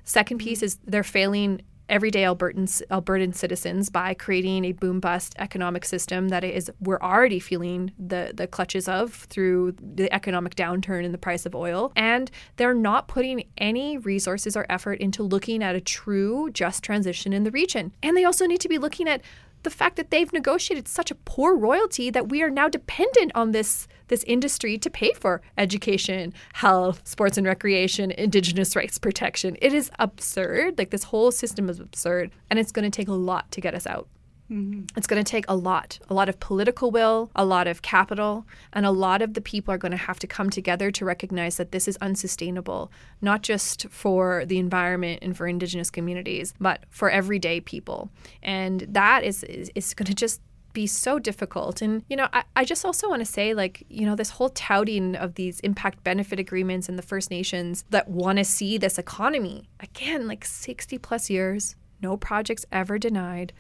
Second 0.05 0.39
piece 0.39 0.63
is 0.63 0.79
they're 0.85 1.03
failing 1.03 1.63
everyday 1.89 2.23
Albertans, 2.23 2.83
Albertan 2.91 3.35
citizens 3.35 3.91
by 3.91 4.15
creating 4.15 4.65
a 4.65 4.73
boom 4.73 5.01
bust 5.01 5.35
economic 5.39 5.85
system 5.85 6.29
that 6.29 6.45
is 6.45 6.71
we're 6.81 7.01
already 7.01 7.39
feeling 7.39 7.93
the 7.99 8.33
the 8.35 8.47
clutches 8.47 8.89
of 8.89 9.13
through 9.13 9.75
the 9.81 10.13
economic 10.13 10.55
downturn 10.55 11.05
in 11.05 11.13
the 11.13 11.19
price 11.19 11.47
of 11.47 11.55
oil, 11.55 11.93
and 11.97 12.31
they're 12.57 12.75
not 12.75 13.09
putting 13.09 13.45
any 13.59 13.99
resources 13.99 14.57
or 14.57 14.67
effort 14.69 15.01
into 15.01 15.23
looking 15.23 15.63
at 15.63 15.75
a 15.75 15.81
true 15.81 16.51
just 16.53 16.83
transition 16.83 17.33
in 17.33 17.45
the 17.45 17.51
region. 17.51 17.93
And 18.03 18.17
they 18.17 18.25
also 18.25 18.47
need 18.47 18.61
to 18.61 18.69
be 18.69 18.79
looking 18.79 19.09
at 19.09 19.23
the 19.65 19.71
fact 19.71 19.97
that 19.97 20.11
they've 20.11 20.33
negotiated 20.33 20.87
such 20.87 21.11
a 21.11 21.15
poor 21.15 21.57
royalty 21.57 22.11
that 22.11 22.29
we 22.29 22.43
are 22.43 22.51
now 22.51 22.69
dependent 22.69 23.33
on 23.35 23.53
this 23.53 23.89
this 24.09 24.23
industry 24.25 24.77
to 24.77 24.91
pay 24.91 25.13
for 25.15 25.41
education, 25.57 26.33
health, 26.53 27.01
sports 27.05 27.39
and 27.39 27.47
recreation, 27.47 28.11
indigenous 28.13 28.77
rights 28.77 28.99
protection. 28.99 29.57
It 29.63 29.73
is 29.73 29.91
absurd. 29.99 30.77
Like 30.77 30.91
this 30.91 31.05
whole 31.05 31.33
system 31.33 31.71
is 31.71 31.81
absurd 31.81 32.31
and 32.51 32.59
it's 32.59 32.71
going 32.71 32.89
to 32.89 32.95
take 32.95 33.09
a 33.09 33.15
lot 33.15 33.51
to 33.53 33.63
get 33.63 33.75
us 33.75 33.87
out. 33.87 34.09
Mm-hmm. 34.55 34.85
It's 34.97 35.09
going 35.09 35.23
to 35.23 35.29
take 35.29 35.45
a 35.49 35.57
lot, 35.57 35.99
a 36.09 36.15
lot 36.15 36.29
of 36.29 36.39
political 36.39 36.93
will, 36.93 37.31
a 37.35 37.45
lot 37.45 37.67
of 37.67 37.83
capital, 37.83 38.47
and 38.73 38.87
a 38.87 38.93
lot 38.93 39.21
of 39.21 39.35
the 39.35 39.41
people 39.41 39.75
are 39.75 39.79
going 39.79 39.91
to 39.91 39.99
have 39.99 40.21
to 40.21 40.29
come 40.29 40.49
together 40.49 40.93
to 40.93 41.05
recognize 41.05 41.57
that 41.57 41.73
this 41.73 41.89
is 41.89 41.97
unsustainable, 42.01 42.93
not 43.21 43.43
just 43.43 43.89
for 43.91 44.45
the 44.47 44.59
environment 44.59 45.21
and 45.23 45.37
for 45.37 45.49
Indigenous 45.49 45.91
communities, 45.91 46.55
but 46.61 46.85
for 46.91 47.11
everyday 47.11 47.61
people. 47.61 48.11
And 48.43 48.83
that 48.83 49.25
is, 49.25 49.43
is, 49.45 49.73
is 49.75 49.93
going 49.93 50.07
to 50.07 50.15
just 50.15 50.41
be 50.73 50.87
so 50.87 51.19
difficult. 51.19 51.83
And, 51.83 52.05
you 52.09 52.17
know, 52.17 52.29
I, 52.33 52.45
I 52.55 52.65
just 52.65 52.85
also 52.85 53.09
want 53.09 53.21
to 53.21 53.27
say, 53.27 53.55
like, 53.55 53.85
you 53.89 54.07
know, 54.07 54.15
this 54.15 54.31
whole 54.31 54.51
touting 54.51 55.17
of 55.17 55.35
these 55.35 55.59
impact 55.61 56.05
benefit 56.05 56.39
agreements 56.39 56.89
and 56.89 56.97
the 56.97 57.03
First 57.03 57.31
Nations 57.31 57.85
that 57.91 58.09
want 58.09 58.39
to 58.39 58.45
see 58.45 58.79
this 58.79 58.99
economy, 58.99 59.69
again, 59.81 60.29
like 60.29 60.45
60 60.45 60.99
plus 60.99 61.29
years, 61.29 61.75
no 62.01 62.17
projects 62.17 62.65
ever 62.71 62.99
denied 62.99 63.53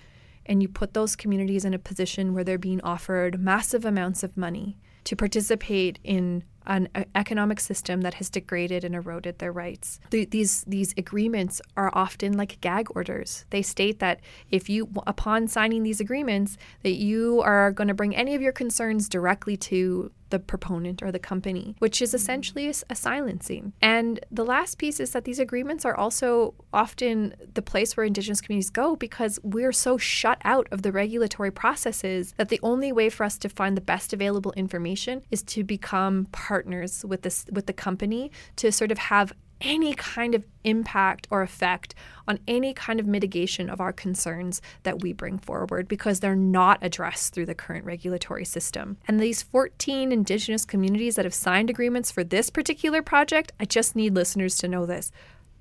and 0.46 0.62
you 0.62 0.68
put 0.68 0.94
those 0.94 1.16
communities 1.16 1.64
in 1.64 1.74
a 1.74 1.78
position 1.78 2.34
where 2.34 2.44
they're 2.44 2.58
being 2.58 2.80
offered 2.82 3.40
massive 3.40 3.84
amounts 3.84 4.22
of 4.22 4.36
money 4.36 4.78
to 5.04 5.16
participate 5.16 5.98
in 6.02 6.44
an 6.66 6.88
uh, 6.94 7.04
economic 7.14 7.60
system 7.60 8.00
that 8.00 8.14
has 8.14 8.30
degraded 8.30 8.84
and 8.84 8.94
eroded 8.94 9.38
their 9.38 9.52
rights. 9.52 10.00
The, 10.10 10.24
these 10.24 10.64
these 10.64 10.94
agreements 10.96 11.60
are 11.76 11.90
often 11.92 12.36
like 12.36 12.60
gag 12.60 12.88
orders. 12.94 13.44
They 13.50 13.62
state 13.62 13.98
that 13.98 14.20
if 14.50 14.68
you 14.68 14.88
upon 15.06 15.48
signing 15.48 15.82
these 15.82 16.00
agreements 16.00 16.56
that 16.82 16.94
you 16.94 17.40
are 17.42 17.70
going 17.70 17.88
to 17.88 17.94
bring 17.94 18.16
any 18.16 18.34
of 18.34 18.42
your 18.42 18.52
concerns 18.52 19.08
directly 19.08 19.56
to 19.58 20.10
the 20.34 20.40
proponent 20.40 21.00
or 21.00 21.12
the 21.12 21.20
company, 21.20 21.76
which 21.78 22.02
is 22.02 22.08
mm-hmm. 22.08 22.16
essentially 22.16 22.66
a, 22.68 22.74
a 22.90 22.96
silencing. 22.96 23.72
And 23.80 24.18
the 24.32 24.44
last 24.44 24.78
piece 24.78 24.98
is 24.98 25.12
that 25.12 25.24
these 25.24 25.38
agreements 25.38 25.84
are 25.84 25.96
also 25.96 26.54
often 26.72 27.36
the 27.54 27.62
place 27.62 27.96
where 27.96 28.04
Indigenous 28.04 28.40
communities 28.40 28.70
go 28.70 28.96
because 28.96 29.38
we're 29.44 29.72
so 29.72 29.96
shut 29.96 30.38
out 30.44 30.66
of 30.72 30.82
the 30.82 30.90
regulatory 30.90 31.52
processes 31.52 32.34
that 32.36 32.48
the 32.48 32.58
only 32.64 32.90
way 32.90 33.10
for 33.10 33.22
us 33.22 33.38
to 33.38 33.48
find 33.48 33.76
the 33.76 33.80
best 33.80 34.12
available 34.12 34.52
information 34.56 35.22
is 35.30 35.40
to 35.44 35.62
become 35.62 36.26
partners 36.32 37.04
with 37.04 37.22
this 37.22 37.46
with 37.52 37.66
the 37.66 37.72
company 37.72 38.32
to 38.56 38.72
sort 38.72 38.90
of 38.90 38.98
have 38.98 39.32
any 39.64 39.94
kind 39.94 40.34
of 40.34 40.44
impact 40.62 41.26
or 41.30 41.42
effect 41.42 41.94
on 42.28 42.38
any 42.46 42.72
kind 42.74 43.00
of 43.00 43.06
mitigation 43.06 43.68
of 43.68 43.80
our 43.80 43.92
concerns 43.92 44.60
that 44.82 45.00
we 45.00 45.12
bring 45.12 45.38
forward 45.38 45.88
because 45.88 46.20
they're 46.20 46.36
not 46.36 46.78
addressed 46.82 47.34
through 47.34 47.46
the 47.46 47.54
current 47.54 47.84
regulatory 47.84 48.44
system. 48.44 48.96
And 49.08 49.18
these 49.18 49.42
14 49.42 50.12
Indigenous 50.12 50.64
communities 50.64 51.16
that 51.16 51.24
have 51.24 51.34
signed 51.34 51.70
agreements 51.70 52.10
for 52.10 52.22
this 52.22 52.50
particular 52.50 53.02
project, 53.02 53.52
I 53.58 53.64
just 53.64 53.96
need 53.96 54.14
listeners 54.14 54.58
to 54.58 54.68
know 54.68 54.86
this. 54.86 55.10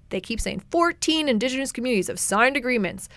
They 0.10 0.22
keep 0.22 0.40
saying 0.40 0.64
14 0.70 1.28
Indigenous 1.28 1.72
communities 1.72 2.08
have 2.08 2.20
signed 2.20 2.58
agreements. 2.58 3.10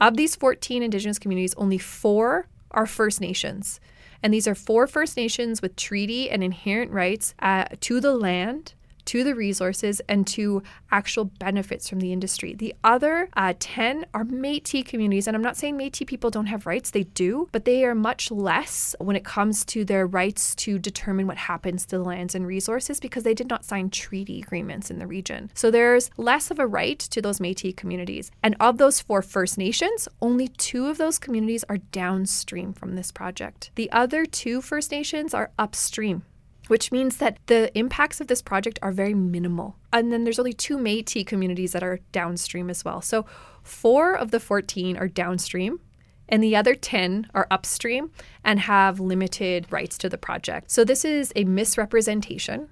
Of 0.00 0.16
these 0.16 0.34
14 0.34 0.82
Indigenous 0.82 1.18
communities, 1.18 1.54
only 1.54 1.78
four 1.78 2.48
are 2.70 2.86
First 2.86 3.20
Nations. 3.20 3.80
And 4.22 4.32
these 4.32 4.48
are 4.48 4.54
four 4.54 4.86
First 4.86 5.16
Nations 5.16 5.62
with 5.62 5.76
treaty 5.76 6.30
and 6.30 6.42
inherent 6.42 6.90
rights 6.90 7.34
uh, 7.38 7.66
to 7.80 8.00
the 8.00 8.14
land 8.14 8.74
to 9.10 9.24
the 9.24 9.34
resources 9.34 10.00
and 10.08 10.24
to 10.24 10.62
actual 10.92 11.24
benefits 11.24 11.88
from 11.88 11.98
the 11.98 12.12
industry. 12.12 12.54
The 12.54 12.72
other 12.84 13.28
uh, 13.36 13.54
10 13.58 14.06
are 14.14 14.22
Metis 14.22 14.84
communities. 14.84 15.26
And 15.26 15.36
I'm 15.36 15.42
not 15.42 15.56
saying 15.56 15.76
Metis 15.76 16.06
people 16.06 16.30
don't 16.30 16.46
have 16.46 16.64
rights, 16.64 16.92
they 16.92 17.02
do, 17.02 17.48
but 17.50 17.64
they 17.64 17.84
are 17.84 17.94
much 17.96 18.30
less 18.30 18.94
when 19.00 19.16
it 19.16 19.24
comes 19.24 19.64
to 19.64 19.84
their 19.84 20.06
rights 20.06 20.54
to 20.56 20.78
determine 20.78 21.26
what 21.26 21.38
happens 21.38 21.86
to 21.86 21.98
the 21.98 22.04
lands 22.04 22.36
and 22.36 22.46
resources 22.46 23.00
because 23.00 23.24
they 23.24 23.34
did 23.34 23.48
not 23.48 23.64
sign 23.64 23.90
treaty 23.90 24.40
agreements 24.40 24.92
in 24.92 25.00
the 25.00 25.08
region. 25.08 25.50
So 25.54 25.72
there's 25.72 26.10
less 26.16 26.52
of 26.52 26.60
a 26.60 26.66
right 26.68 27.00
to 27.00 27.20
those 27.20 27.40
Metis 27.40 27.74
communities. 27.76 28.30
And 28.44 28.54
of 28.60 28.78
those 28.78 29.00
four 29.00 29.22
First 29.22 29.58
Nations, 29.58 30.06
only 30.22 30.46
two 30.46 30.86
of 30.86 30.98
those 30.98 31.18
communities 31.18 31.64
are 31.68 31.78
downstream 31.78 32.72
from 32.72 32.94
this 32.94 33.10
project. 33.10 33.72
The 33.74 33.90
other 33.90 34.24
two 34.24 34.60
First 34.62 34.92
Nations 34.92 35.34
are 35.34 35.50
upstream 35.58 36.22
which 36.70 36.92
means 36.92 37.16
that 37.16 37.36
the 37.46 37.76
impacts 37.76 38.20
of 38.20 38.28
this 38.28 38.40
project 38.40 38.78
are 38.80 38.92
very 38.92 39.12
minimal. 39.12 39.74
And 39.92 40.12
then 40.12 40.22
there's 40.22 40.38
only 40.38 40.52
two 40.52 40.78
Metis 40.78 41.24
communities 41.24 41.72
that 41.72 41.82
are 41.82 41.98
downstream 42.12 42.70
as 42.70 42.84
well. 42.84 43.02
So 43.02 43.26
four 43.64 44.14
of 44.14 44.30
the 44.30 44.38
14 44.38 44.96
are 44.96 45.08
downstream, 45.08 45.80
and 46.28 46.40
the 46.40 46.54
other 46.54 46.76
10 46.76 47.28
are 47.34 47.48
upstream 47.50 48.12
and 48.44 48.60
have 48.60 49.00
limited 49.00 49.66
rights 49.72 49.98
to 49.98 50.08
the 50.08 50.16
project. 50.16 50.70
So 50.70 50.84
this 50.84 51.04
is 51.04 51.32
a 51.34 51.42
misrepresentation, 51.42 52.68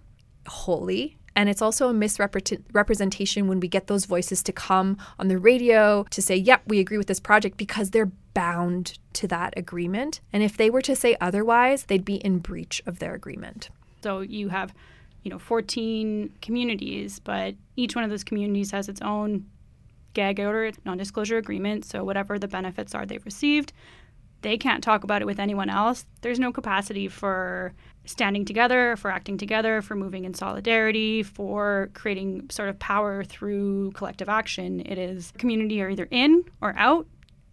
wholly. 0.47 1.19
And 1.35 1.49
it's 1.49 1.62
also 1.62 1.88
a 1.88 1.93
misrepresentation 1.93 3.49
when 3.49 3.59
we 3.59 3.67
get 3.67 3.88
those 3.88 4.05
voices 4.05 4.45
to 4.45 4.52
come 4.52 4.97
on 5.19 5.26
the 5.26 5.38
radio 5.38 6.05
to 6.11 6.23
say, 6.23 6.37
yep, 6.37 6.62
we 6.69 6.78
agree 6.78 6.99
with 6.99 7.09
this 7.09 7.21
project 7.21 7.57
because 7.57 7.90
they're 7.90 8.12
bound 8.33 8.97
to 9.14 9.26
that 9.26 9.55
agreement. 9.57 10.21
And 10.33 10.45
if 10.45 10.57
they 10.57 10.71
were 10.71 10.83
to 10.83 10.95
say 10.95 11.17
otherwise, 11.21 11.85
they'd 11.85 12.05
be 12.05 12.17
in 12.17 12.38
breach 12.38 12.81
of 12.87 13.00
their 13.00 13.14
agreement. 13.14 13.71
So 14.02 14.21
you 14.21 14.49
have, 14.49 14.75
you 15.23 15.31
know, 15.31 15.38
14 15.38 16.33
communities, 16.40 17.19
but 17.19 17.55
each 17.76 17.95
one 17.95 18.05
of 18.05 18.11
those 18.11 18.25
communities 18.25 18.71
has 18.71 18.88
its 18.88 19.00
own 19.02 19.47
gag 20.14 20.40
order, 20.40 20.73
non-disclosure 20.85 21.37
agreement. 21.37 21.85
So 21.85 22.05
whatever 22.05 22.38
the 22.38 22.49
benefits 22.49 22.95
are 22.95 23.07
they've 23.07 23.25
received, 23.25 23.73
they 24.43 24.57
can't 24.57 24.83
talk 24.83 25.05
about 25.05 25.21
it 25.21 25.25
with 25.25 25.40
anyone 25.40 25.69
else. 25.69 26.07
There's 26.21 26.38
no 26.38 26.52
capacity 26.52 27.09
for 27.09 27.73
standing 28.05 28.45
together, 28.45 28.97
for 28.97 29.11
acting 29.11 29.37
together, 29.37 29.83
for 29.83 29.95
moving 29.97 30.25
in 30.25 30.33
solidarity, 30.33 31.23
for 31.23 31.90
creating 31.95 32.49
sort 32.50 32.69
of 32.69 32.78
power 32.78 33.25
through 33.25 33.93
collective 33.93 34.28
action. 34.28 34.81
It 34.87 34.97
is 34.97 35.33
community 35.38 35.83
are 35.83 35.90
either 35.90 36.09
in 36.11 36.45
or 36.61 36.75
out. 36.76 37.07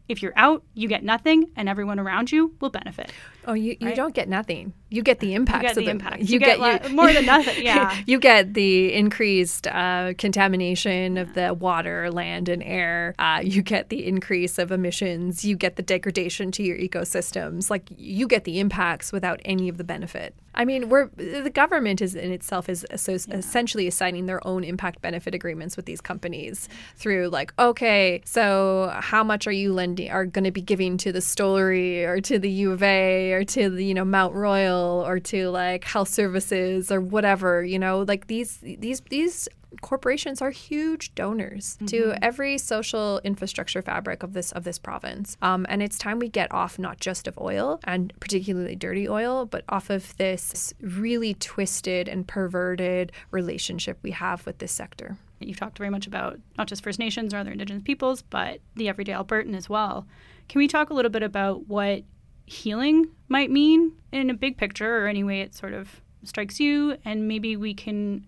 If 0.08 0.22
you're 0.22 0.34
out, 0.36 0.64
you 0.75 0.88
get 0.88 1.04
nothing, 1.04 1.50
and 1.56 1.68
everyone 1.68 2.00
around 2.00 2.32
you 2.32 2.56
will 2.62 2.70
benefit. 2.70 3.12
Oh, 3.48 3.54
you, 3.54 3.75
you 3.80 3.88
right? 3.88 3.96
don't 3.96 4.14
get 4.14 4.28
nothing. 4.28 4.74
You 4.90 5.04
get 5.04 5.20
the 5.20 5.34
impacts. 5.34 5.64
You 5.64 5.68
get 5.68 5.75
the, 5.75 5.82
the 5.82 5.92
impact. 5.92 6.22
You, 6.22 6.34
you 6.34 6.40
get, 6.40 6.60
get 6.60 6.90
you, 6.90 6.96
more 6.96 7.12
than 7.12 7.25
nothing. 7.36 7.64
Yeah. 7.64 7.98
you 8.06 8.20
get 8.20 8.54
the 8.54 8.94
increased 8.94 9.68
uh, 9.68 10.14
contamination 10.18 11.18
of 11.18 11.34
the 11.34 11.54
water, 11.54 12.12
land, 12.12 12.50
and 12.50 12.64
air. 12.64 13.14
Uh, 13.20 13.42
you 13.44 13.62
get 13.62 13.90
the 13.90 14.06
increase 14.06 14.58
of 14.58 14.72
emissions. 14.72 15.44
You 15.44 15.56
get 15.56 15.75
the 15.75 15.84
degradation 15.84 16.52
to 16.54 16.64
your 16.64 16.78
ecosystems. 16.78 17.70
Like 17.70 17.90
you 17.90 18.28
get 18.28 18.44
the 18.44 18.60
impacts 18.60 19.12
without 19.12 19.42
any 19.46 19.70
of 19.70 19.78
the 19.78 19.84
benefit. 19.84 20.36
I 20.56 20.66
mean, 20.66 20.90
we're 20.90 21.10
the 21.16 21.50
government 21.50 22.02
is 22.02 22.16
in 22.16 22.32
itself 22.32 22.70
is 22.70 22.86
yeah. 22.92 23.36
essentially 23.36 23.88
assigning 23.88 24.26
their 24.26 24.46
own 24.48 24.64
impact 24.64 25.02
benefit 25.02 25.36
agreements 25.36 25.76
with 25.76 25.86
these 25.86 26.02
companies 26.02 26.70
through 26.96 27.30
like, 27.30 27.54
okay, 27.60 28.22
so 28.26 28.94
how 29.00 29.24
much 29.24 29.48
are 29.48 29.52
you 29.52 29.74
lending 29.74 30.10
are 30.10 30.26
going 30.26 30.46
to 30.46 30.52
be 30.52 30.62
giving 30.62 30.98
to 30.98 31.12
the 31.12 31.20
Stollery 31.20 32.06
or 32.06 32.22
to 32.22 32.40
the 32.40 32.50
U 32.50 32.72
of 32.72 32.82
A 32.82 33.34
or 33.34 33.44
to 33.44 33.70
the, 33.70 33.84
you 33.84 33.94
know 33.94 34.06
Mount 34.06 34.34
Royal 34.34 35.06
or 35.06 35.20
to 35.20 35.50
like 35.50 35.84
health 35.84 36.10
services 36.10 36.92
or 36.92 37.02
whatever 37.02 37.64
you 37.64 37.78
know 37.78 38.04
like 38.08 38.28
these 38.28 38.58
these 38.58 39.02
these 39.10 39.48
corporations 39.82 40.41
are 40.41 40.51
huge 40.51 41.13
donors 41.15 41.75
mm-hmm. 41.75 41.86
to 41.88 42.15
every 42.24 42.58
social 42.58 43.20
infrastructure 43.24 43.82
fabric 43.82 44.24
of 44.24 44.34
this 44.34 44.51
of 44.53 44.63
this 44.63 44.79
province 44.79 45.38
um, 45.41 45.65
and 45.70 45.82
it's 45.82 45.98
time 45.98 46.20
we 46.20 46.29
get 46.29 46.51
off 46.51 46.77
not 46.79 47.00
just 47.00 47.27
of 47.27 47.38
oil 47.39 47.79
and 47.84 48.13
particularly 48.20 48.75
dirty 48.75 49.08
oil 49.08 49.46
but 49.46 49.63
off 49.70 49.89
of 49.89 50.15
this 50.17 50.74
really 50.82 51.34
twisted 51.36 52.08
and 52.08 52.27
perverted 52.27 53.12
relationship 53.32 53.98
we 54.01 54.12
have 54.12 54.46
with 54.46 54.58
this 54.60 54.72
sector 54.72 55.17
You've 55.39 55.60
talked 55.60 55.77
very 55.77 55.89
much 55.89 56.08
about 56.08 56.39
not 56.58 56.67
just 56.67 56.84
First 56.84 56.98
Nations 56.98 57.34
or 57.34 57.38
other 57.38 57.51
Indigenous 57.51 57.84
peoples, 57.84 58.22
but 58.22 58.62
the 58.75 58.88
everyday 58.88 59.12
Albertan 59.12 59.55
as 59.55 59.70
well. 59.70 60.08
Can 60.48 60.60
we 60.60 60.67
talk 60.67 60.89
a 60.89 60.94
little 60.94 61.12
bit 61.12 61.24
about 61.24 61.67
what 61.67 62.03
healing 62.46 63.10
might 63.27 63.51
mean 63.51 63.91
in 64.12 64.29
a 64.29 64.34
big 64.34 64.58
picture 64.58 65.03
or 65.03 65.08
any 65.08 65.24
way 65.24 65.41
it 65.41 65.55
sort 65.55 65.74
of 65.74 66.01
strikes 66.24 66.60
you 66.60 66.98
and 67.05 67.27
maybe 67.27 67.55
we 67.55 67.74
can 67.74 68.25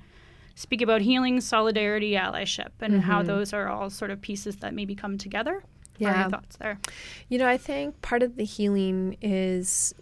speak 0.58 0.82
about 0.82 1.02
healing 1.02 1.40
solidarity 1.40 2.14
allyship 2.14 2.72
and 2.82 2.94
mm-hmm. 2.94 3.02
how 3.02 3.22
those 3.22 3.54
are 3.54 3.68
all 3.68 3.90
sort 3.90 4.10
of 4.10 4.20
pieces 4.20 4.58
that 4.58 4.74
maybe 4.74 4.96
come 4.96 5.18
together 5.18 5.64
yeah 6.00 6.10
what 6.10 6.16
are 6.16 6.22
your 6.22 6.30
thoughts 6.32 6.58
there 6.58 6.80
you 7.30 7.38
know 7.38 7.48
i 7.48 7.58
think 7.58 8.02
part 8.02 8.24
of 8.24 8.36
the 8.38 8.44
healing 8.44 9.16
is 9.22 9.94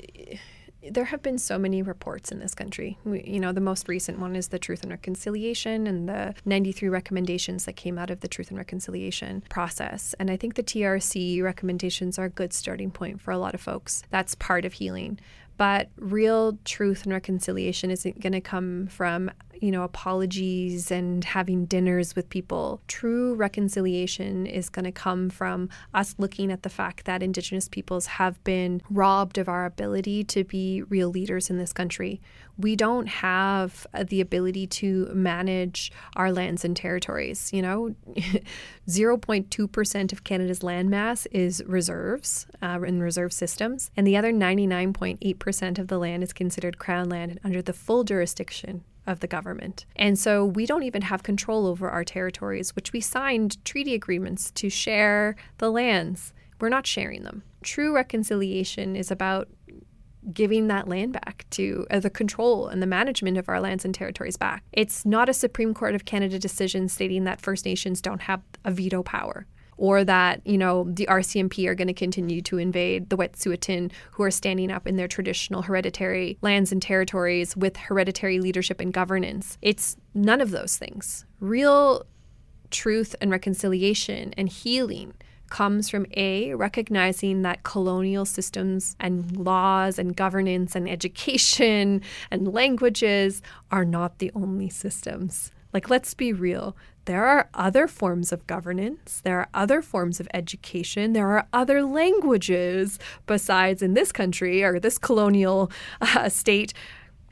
there 0.91 1.05
have 1.05 1.21
been 1.21 1.37
so 1.37 1.57
many 1.57 1.81
reports 1.81 2.31
in 2.31 2.39
this 2.39 2.53
country. 2.53 2.97
We, 3.03 3.23
you 3.23 3.39
know, 3.39 3.51
the 3.51 3.61
most 3.61 3.87
recent 3.87 4.19
one 4.19 4.35
is 4.35 4.49
the 4.49 4.59
Truth 4.59 4.83
and 4.83 4.91
Reconciliation 4.91 5.87
and 5.87 6.07
the 6.07 6.35
93 6.45 6.89
recommendations 6.89 7.65
that 7.65 7.73
came 7.73 7.97
out 7.97 8.09
of 8.09 8.19
the 8.19 8.27
Truth 8.27 8.49
and 8.49 8.57
Reconciliation 8.57 9.43
process. 9.49 10.13
And 10.19 10.29
I 10.29 10.37
think 10.37 10.55
the 10.55 10.63
TRC 10.63 11.41
recommendations 11.41 12.19
are 12.19 12.25
a 12.25 12.29
good 12.29 12.53
starting 12.53 12.91
point 12.91 13.21
for 13.21 13.31
a 13.31 13.37
lot 13.37 13.55
of 13.55 13.61
folks. 13.61 14.03
That's 14.09 14.35
part 14.35 14.65
of 14.65 14.73
healing. 14.73 15.19
But 15.57 15.89
real 15.97 16.57
truth 16.65 17.03
and 17.03 17.13
reconciliation 17.13 17.91
isn't 17.91 18.21
going 18.21 18.33
to 18.33 18.41
come 18.41 18.87
from 18.87 19.31
you 19.61 19.71
know, 19.71 19.83
apologies 19.83 20.91
and 20.91 21.23
having 21.23 21.65
dinners 21.65 22.15
with 22.15 22.29
people. 22.29 22.81
True 22.87 23.33
reconciliation 23.35 24.45
is 24.45 24.69
going 24.69 24.85
to 24.85 24.91
come 24.91 25.29
from 25.29 25.69
us 25.93 26.15
looking 26.17 26.51
at 26.51 26.63
the 26.63 26.69
fact 26.69 27.05
that 27.05 27.23
Indigenous 27.23 27.67
peoples 27.67 28.05
have 28.05 28.43
been 28.43 28.81
robbed 28.89 29.37
of 29.37 29.49
our 29.49 29.65
ability 29.65 30.23
to 30.25 30.43
be 30.43 30.81
real 30.83 31.09
leaders 31.09 31.49
in 31.49 31.57
this 31.57 31.73
country. 31.73 32.21
We 32.57 32.75
don't 32.75 33.07
have 33.07 33.85
uh, 33.93 34.03
the 34.07 34.21
ability 34.21 34.67
to 34.67 35.07
manage 35.13 35.91
our 36.15 36.31
lands 36.31 36.63
and 36.63 36.75
territories. 36.75 37.51
You 37.51 37.61
know, 37.61 37.95
0.2% 38.87 40.13
of 40.13 40.23
Canada's 40.23 40.59
landmass 40.59 41.27
is 41.31 41.63
reserves 41.65 42.47
uh, 42.61 42.79
in 42.85 43.01
reserve 43.01 43.33
systems, 43.33 43.91
and 43.97 44.05
the 44.07 44.17
other 44.17 44.31
99.8% 44.31 45.79
of 45.79 45.87
the 45.87 45.97
land 45.97 46.23
is 46.23 46.33
considered 46.33 46.79
Crown 46.79 47.09
land 47.09 47.31
and 47.31 47.39
under 47.43 47.61
the 47.61 47.73
full 47.73 48.03
jurisdiction 48.03 48.83
of 49.07 49.19
the 49.19 49.27
government. 49.27 49.85
And 49.95 50.17
so 50.17 50.43
we 50.45 50.65
don't 50.65 50.83
even 50.83 51.03
have 51.03 51.23
control 51.23 51.67
over 51.67 51.89
our 51.89 52.03
territories, 52.03 52.75
which 52.75 52.91
we 52.91 53.01
signed 53.01 53.63
treaty 53.65 53.93
agreements 53.93 54.51
to 54.51 54.69
share 54.69 55.35
the 55.57 55.71
lands. 55.71 56.33
We're 56.59 56.69
not 56.69 56.87
sharing 56.87 57.23
them. 57.23 57.43
True 57.61 57.93
reconciliation 57.93 58.95
is 58.95 59.11
about 59.11 59.47
giving 60.33 60.67
that 60.67 60.87
land 60.87 61.13
back 61.13 61.45
to 61.51 61.85
uh, 61.91 61.99
the 61.99 62.09
control 62.09 62.67
and 62.67 62.81
the 62.81 62.87
management 62.87 63.37
of 63.37 63.49
our 63.49 63.59
lands 63.59 63.85
and 63.85 63.93
territories 63.93 64.37
back. 64.37 64.63
It's 64.71 65.05
not 65.05 65.29
a 65.29 65.33
Supreme 65.33 65.73
Court 65.73 65.95
of 65.95 66.05
Canada 66.05 66.39
decision 66.39 66.89
stating 66.89 67.23
that 67.25 67.41
First 67.41 67.65
Nations 67.65 68.01
don't 68.01 68.21
have 68.21 68.41
a 68.63 68.71
veto 68.71 69.03
power 69.03 69.45
or 69.77 70.03
that, 70.05 70.41
you 70.45 70.57
know, 70.57 70.85
the 70.89 71.05
RCMP 71.07 71.67
are 71.67 71.75
going 71.75 71.87
to 71.87 71.93
continue 71.93 72.41
to 72.41 72.57
invade 72.57 73.09
the 73.09 73.17
Wet'suwet'en 73.17 73.91
who 74.11 74.23
are 74.23 74.31
standing 74.31 74.71
up 74.71 74.87
in 74.87 74.95
their 74.95 75.07
traditional 75.07 75.63
hereditary 75.63 76.37
lands 76.41 76.71
and 76.71 76.81
territories 76.81 77.55
with 77.57 77.75
hereditary 77.75 78.39
leadership 78.39 78.79
and 78.79 78.93
governance. 78.93 79.57
It's 79.61 79.97
none 80.13 80.39
of 80.41 80.51
those 80.51 80.77
things. 80.77 81.25
Real 81.39 82.05
truth 82.71 83.15
and 83.21 83.31
reconciliation 83.31 84.33
and 84.37 84.49
healing 84.49 85.13
comes 85.55 85.89
from 85.89 86.05
A, 86.17 86.53
recognizing 86.53 87.41
that 87.43 87.63
colonial 87.63 88.25
systems 88.25 88.97
and 88.99 89.37
laws 89.37 89.97
and 89.97 90.13
governance 90.13 90.75
and 90.75 90.89
education 90.89 92.01
and 92.29 92.53
languages 92.53 93.41
are 93.71 93.85
not 93.85 94.19
the 94.19 94.33
only 94.35 94.67
systems. 94.67 95.51
Like, 95.71 95.89
let's 95.89 96.13
be 96.13 96.33
real. 96.33 96.75
There 97.05 97.25
are 97.25 97.49
other 97.53 97.87
forms 97.87 98.33
of 98.33 98.45
governance. 98.47 99.21
There 99.23 99.39
are 99.39 99.47
other 99.53 99.81
forms 99.81 100.19
of 100.19 100.27
education. 100.33 101.13
There 101.13 101.29
are 101.29 101.47
other 101.53 101.83
languages 101.83 102.99
besides 103.25 103.81
in 103.81 103.93
this 103.93 104.11
country 104.11 104.61
or 104.61 104.77
this 104.77 104.97
colonial 104.97 105.71
uh, 106.01 106.27
state 106.27 106.73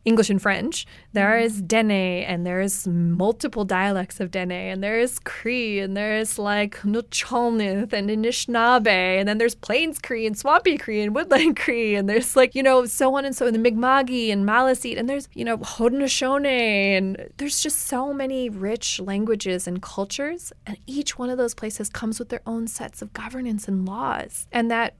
English 0.05 0.29
and 0.29 0.41
French. 0.41 0.85
There 1.13 1.31
mm-hmm. 1.31 1.45
is 1.45 1.61
Dene, 1.61 1.91
and 1.91 2.45
there's 2.45 2.87
multiple 2.87 3.65
dialects 3.65 4.19
of 4.19 4.31
Dene, 4.31 4.51
and 4.51 4.83
there's 4.83 5.19
Cree, 5.19 5.79
and 5.79 5.95
there's 5.95 6.37
like 6.37 6.77
Nuu-chah-nulth 6.81 7.93
and 7.93 8.09
Anishinaabe, 8.09 8.87
and 8.87 9.27
then 9.27 9.37
there's 9.37 9.55
Plains 9.55 9.99
Cree 9.99 10.25
and 10.25 10.37
Swampy 10.37 10.77
Cree 10.77 11.01
and 11.01 11.15
Woodland 11.15 11.57
Cree, 11.63 11.95
and 11.95 12.09
there's 12.09 12.35
like, 12.35 12.55
you 12.55 12.63
know, 12.63 12.85
so 12.85 13.15
on 13.15 13.25
and 13.25 13.35
so, 13.35 13.47
and 13.47 13.55
the 13.55 13.59
Mi'kma'ki 13.59 14.31
and 14.31 14.45
Maliseet, 14.45 14.99
and 14.99 15.09
there's, 15.09 15.29
you 15.33 15.45
know, 15.45 15.57
Haudenosaunee, 15.57 16.97
and 16.97 17.29
there's 17.37 17.61
just 17.61 17.79
so 17.79 18.13
many 18.13 18.49
rich 18.49 18.99
languages 18.99 19.67
and 19.67 19.81
cultures, 19.81 20.51
and 20.65 20.77
each 20.85 21.17
one 21.17 21.29
of 21.29 21.37
those 21.37 21.53
places 21.53 21.89
comes 21.89 22.19
with 22.19 22.29
their 22.29 22.41
own 22.45 22.67
sets 22.67 23.01
of 23.01 23.13
governance 23.13 23.67
and 23.67 23.85
laws. 23.85 24.47
And 24.51 24.69
that 24.69 24.95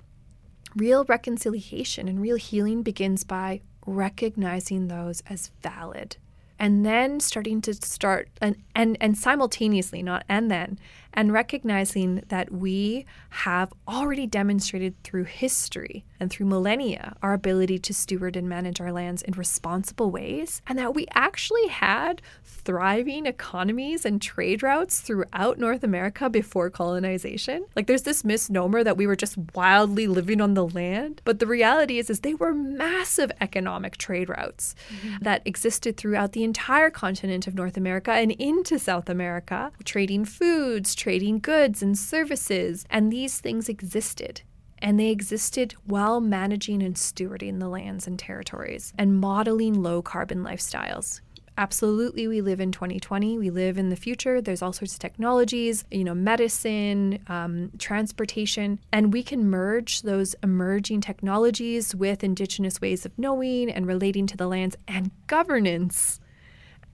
real 0.75 1.03
reconciliation 1.05 2.07
and 2.07 2.21
real 2.21 2.37
healing 2.37 2.83
begins 2.83 3.23
by 3.23 3.61
recognizing 3.85 4.87
those 4.87 5.21
as 5.29 5.51
valid 5.61 6.17
and 6.59 6.85
then 6.85 7.19
starting 7.19 7.61
to 7.61 7.73
start 7.73 8.29
and, 8.41 8.55
and 8.75 8.97
and 9.01 9.17
simultaneously 9.17 10.01
not 10.01 10.23
and 10.29 10.49
then 10.49 10.79
and 11.13 11.31
recognizing 11.31 12.23
that 12.27 12.51
we 12.51 13.05
have 13.29 13.71
already 13.87 14.27
demonstrated 14.27 14.95
through 15.03 15.25
history 15.25 16.05
and 16.19 16.29
through 16.29 16.45
millennia 16.45 17.15
our 17.21 17.33
ability 17.33 17.77
to 17.79 17.93
steward 17.93 18.35
and 18.35 18.47
manage 18.47 18.79
our 18.79 18.91
lands 18.91 19.21
in 19.21 19.33
responsible 19.33 20.11
ways, 20.11 20.61
and 20.67 20.77
that 20.79 20.95
we 20.95 21.05
actually 21.13 21.67
had 21.67 22.21
thriving 22.43 23.25
economies 23.25 24.05
and 24.05 24.21
trade 24.21 24.63
routes 24.63 25.01
throughout 25.01 25.59
North 25.59 25.83
America 25.83 26.29
before 26.29 26.69
colonization. 26.69 27.65
Like 27.75 27.87
there's 27.87 28.03
this 28.03 28.23
misnomer 28.23 28.83
that 28.83 28.97
we 28.97 29.07
were 29.07 29.15
just 29.15 29.37
wildly 29.53 30.07
living 30.07 30.39
on 30.41 30.53
the 30.53 30.67
land, 30.67 31.21
but 31.25 31.39
the 31.39 31.47
reality 31.47 31.99
is 31.99 32.09
is 32.09 32.21
they 32.21 32.33
were 32.33 32.53
massive 32.53 33.31
economic 33.41 33.97
trade 33.97 34.29
routes 34.29 34.75
mm-hmm. 34.89 35.17
that 35.23 35.41
existed 35.45 35.97
throughout 35.97 36.31
the 36.31 36.43
entire 36.43 36.89
continent 36.89 37.47
of 37.47 37.55
North 37.55 37.77
America 37.77 38.11
and 38.11 38.31
into 38.33 38.79
South 38.79 39.09
America, 39.09 39.71
trading 39.83 40.25
foods, 40.25 40.95
trading 41.03 41.37
goods 41.37 41.83
and 41.83 41.97
services, 41.97 42.85
and 42.89 43.11
these 43.11 43.41
things 43.41 43.67
existed. 43.67 44.41
And 44.77 44.97
they 44.97 45.09
existed 45.09 45.73
while 45.83 46.21
managing 46.21 46.81
and 46.81 46.95
stewarding 46.95 47.59
the 47.59 47.67
lands 47.67 48.07
and 48.07 48.17
territories 48.17 48.93
and 48.97 49.19
modeling 49.19 49.83
low 49.83 50.01
carbon 50.01 50.45
lifestyles. 50.45 51.19
Absolutely, 51.57 52.29
we 52.29 52.39
live 52.39 52.61
in 52.61 52.71
2020. 52.71 53.37
We 53.37 53.49
live 53.49 53.77
in 53.77 53.89
the 53.89 53.97
future. 53.97 54.39
There's 54.39 54.61
all 54.61 54.71
sorts 54.71 54.93
of 54.93 54.99
technologies, 54.99 55.83
you 55.91 56.05
know, 56.05 56.15
medicine, 56.15 57.19
um, 57.27 57.71
transportation, 57.79 58.79
and 58.93 59.11
we 59.11 59.23
can 59.23 59.49
merge 59.49 60.03
those 60.03 60.37
emerging 60.41 61.01
technologies 61.01 61.93
with 61.93 62.23
Indigenous 62.23 62.79
ways 62.79 63.05
of 63.05 63.11
knowing 63.19 63.69
and 63.69 63.85
relating 63.85 64.25
to 64.27 64.37
the 64.37 64.47
lands 64.47 64.77
and 64.87 65.11
governance. 65.27 66.21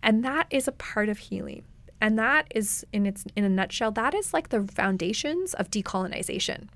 And 0.01 0.25
that 0.25 0.48
is 0.50 0.68
a 0.68 0.72
part 0.72 1.10
of 1.10 1.20
healing. 1.20 1.63
And 2.01 2.18
that 2.18 2.48
is 2.56 2.86
in 2.94 3.06
its 3.06 3.25
in 3.36 3.44
a 3.44 3.50
nutshell, 3.50 3.91
that 3.91 4.13
is 4.13 4.34
like 4.34 4.50
the 4.50 4.63
foundations 4.63 5.53
of 5.53 5.70
decolonization. 5.70 6.70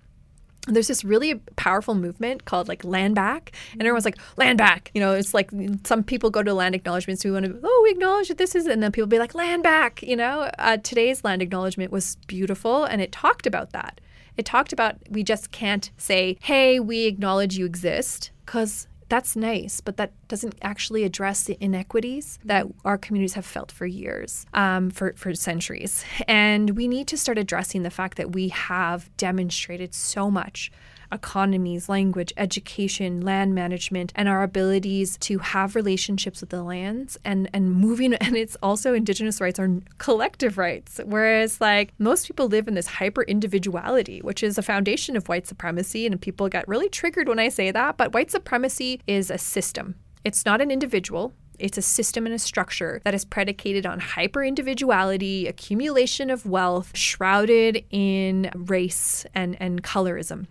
There's 0.66 0.88
this 0.88 1.04
really 1.04 1.36
powerful 1.58 1.94
movement 1.94 2.46
called 2.46 2.70
like 2.70 2.86
land 2.86 3.16
back, 3.16 3.52
and 3.74 3.82
everyone's 3.82 4.06
like 4.06 4.18
land 4.38 4.58
back. 4.58 4.92
You 4.94 5.02
know, 5.02 5.12
it's 5.12 5.34
like 5.34 5.52
some 5.84 6.04
people 6.04 6.30
go 6.30 6.42
to 6.42 6.54
land 6.54 6.74
acknowledgements. 6.74 7.26
We 7.26 7.32
want 7.32 7.46
to, 7.46 7.60
oh, 7.62 7.82
we 7.84 7.92
acknowledge 7.92 8.30
that 8.30 8.38
this 8.38 8.56
is, 8.56 8.66
and 8.66 8.82
then 8.82 8.92
people 8.94 9.08
be 9.08 9.20
like 9.20 9.36
land 9.36 9.62
back. 9.62 10.02
You 10.02 10.16
know, 10.16 10.50
uh, 10.60 10.78
today's 10.78 11.24
land 11.26 11.42
acknowledgement 11.42 11.92
was 11.92 12.16
beautiful, 12.28 12.86
and 12.86 13.02
it 13.02 13.12
talked 13.12 13.46
about 13.46 13.72
that. 13.72 14.00
It 14.38 14.46
talked 14.46 14.72
about 14.72 14.96
we 15.10 15.22
just 15.22 15.52
can't 15.52 15.92
say, 15.98 16.38
hey, 16.42 16.80
we 16.80 17.08
acknowledge 17.08 17.58
you 17.58 17.66
exist, 17.66 18.32
because 18.46 18.88
that's 19.14 19.36
nice, 19.36 19.80
but 19.80 19.98
that 19.98 20.12
doesn't 20.28 20.56
actually 20.64 21.04
address 21.04 21.44
the 21.44 21.56
inequities 21.60 22.40
that 22.46 22.66
our 22.84 22.98
communities 22.98 23.36
have 23.36 23.46
felt 23.46 23.72
for 23.72 23.86
years, 23.86 24.48
um, 24.56 24.90
for, 24.90 25.14
for 25.16 25.36
centuries. 25.36 26.04
And 26.28 26.72
we 26.72 26.88
need 26.88 27.06
to 27.10 27.18
start 27.18 27.38
addressing 27.38 27.84
the 27.84 27.92
fact 27.92 28.18
that 28.18 28.32
we 28.32 28.48
have 28.48 29.16
demonstrated 29.18 29.94
so 29.94 30.32
much 30.32 30.72
economies, 31.14 31.88
language, 31.88 32.34
education, 32.36 33.22
land 33.22 33.56
management, 33.56 34.12
and 34.16 34.28
our 34.28 34.44
abilities 34.44 35.18
to 35.20 35.38
have 35.40 35.76
relationships 35.76 36.42
with 36.42 36.50
the 36.50 36.64
lands 36.64 37.18
and, 37.24 37.50
and 37.54 37.72
moving. 37.72 38.14
And 38.24 38.38
it's 38.38 38.56
also 38.64 38.94
Indigenous 38.94 39.42
rights 39.42 39.60
are 39.60 39.70
collective 39.98 40.58
rights. 40.58 41.00
Whereas, 41.04 41.60
like, 41.60 41.94
most 42.00 42.26
people 42.26 42.48
live 42.48 42.68
in 42.68 42.74
this 42.74 42.88
hyper 42.88 43.24
individuality, 43.24 44.22
which 44.22 44.44
is 44.44 44.58
a 44.58 44.62
foundation 44.62 45.16
of 45.18 45.28
white 45.28 45.46
supremacy. 45.46 46.06
And 46.06 46.20
people 46.20 46.48
get 46.48 46.68
really 46.68 46.90
triggered 46.90 47.28
when 47.28 47.40
I 47.40 47.50
say 47.50 47.70
that. 47.72 47.98
But 47.98 48.14
white 48.14 48.32
supremacy 48.32 49.02
is 49.08 49.30
a 49.30 49.38
system, 49.38 49.96
it's 50.24 50.46
not 50.46 50.62
an 50.62 50.72
individual. 50.72 51.34
It's 51.60 51.78
a 51.78 51.84
system 51.84 52.26
and 52.26 52.34
a 52.34 52.40
structure 52.40 53.00
that 53.04 53.14
is 53.14 53.26
predicated 53.26 53.86
on 53.86 54.00
hyper 54.00 54.44
individuality, 54.44 55.48
accumulation 55.48 56.30
of 56.30 56.46
wealth, 56.46 56.92
shrouded 56.98 57.86
in 57.92 58.50
race 58.56 59.26
and, 59.36 59.56
and 59.62 59.84
colorism. 59.84 60.48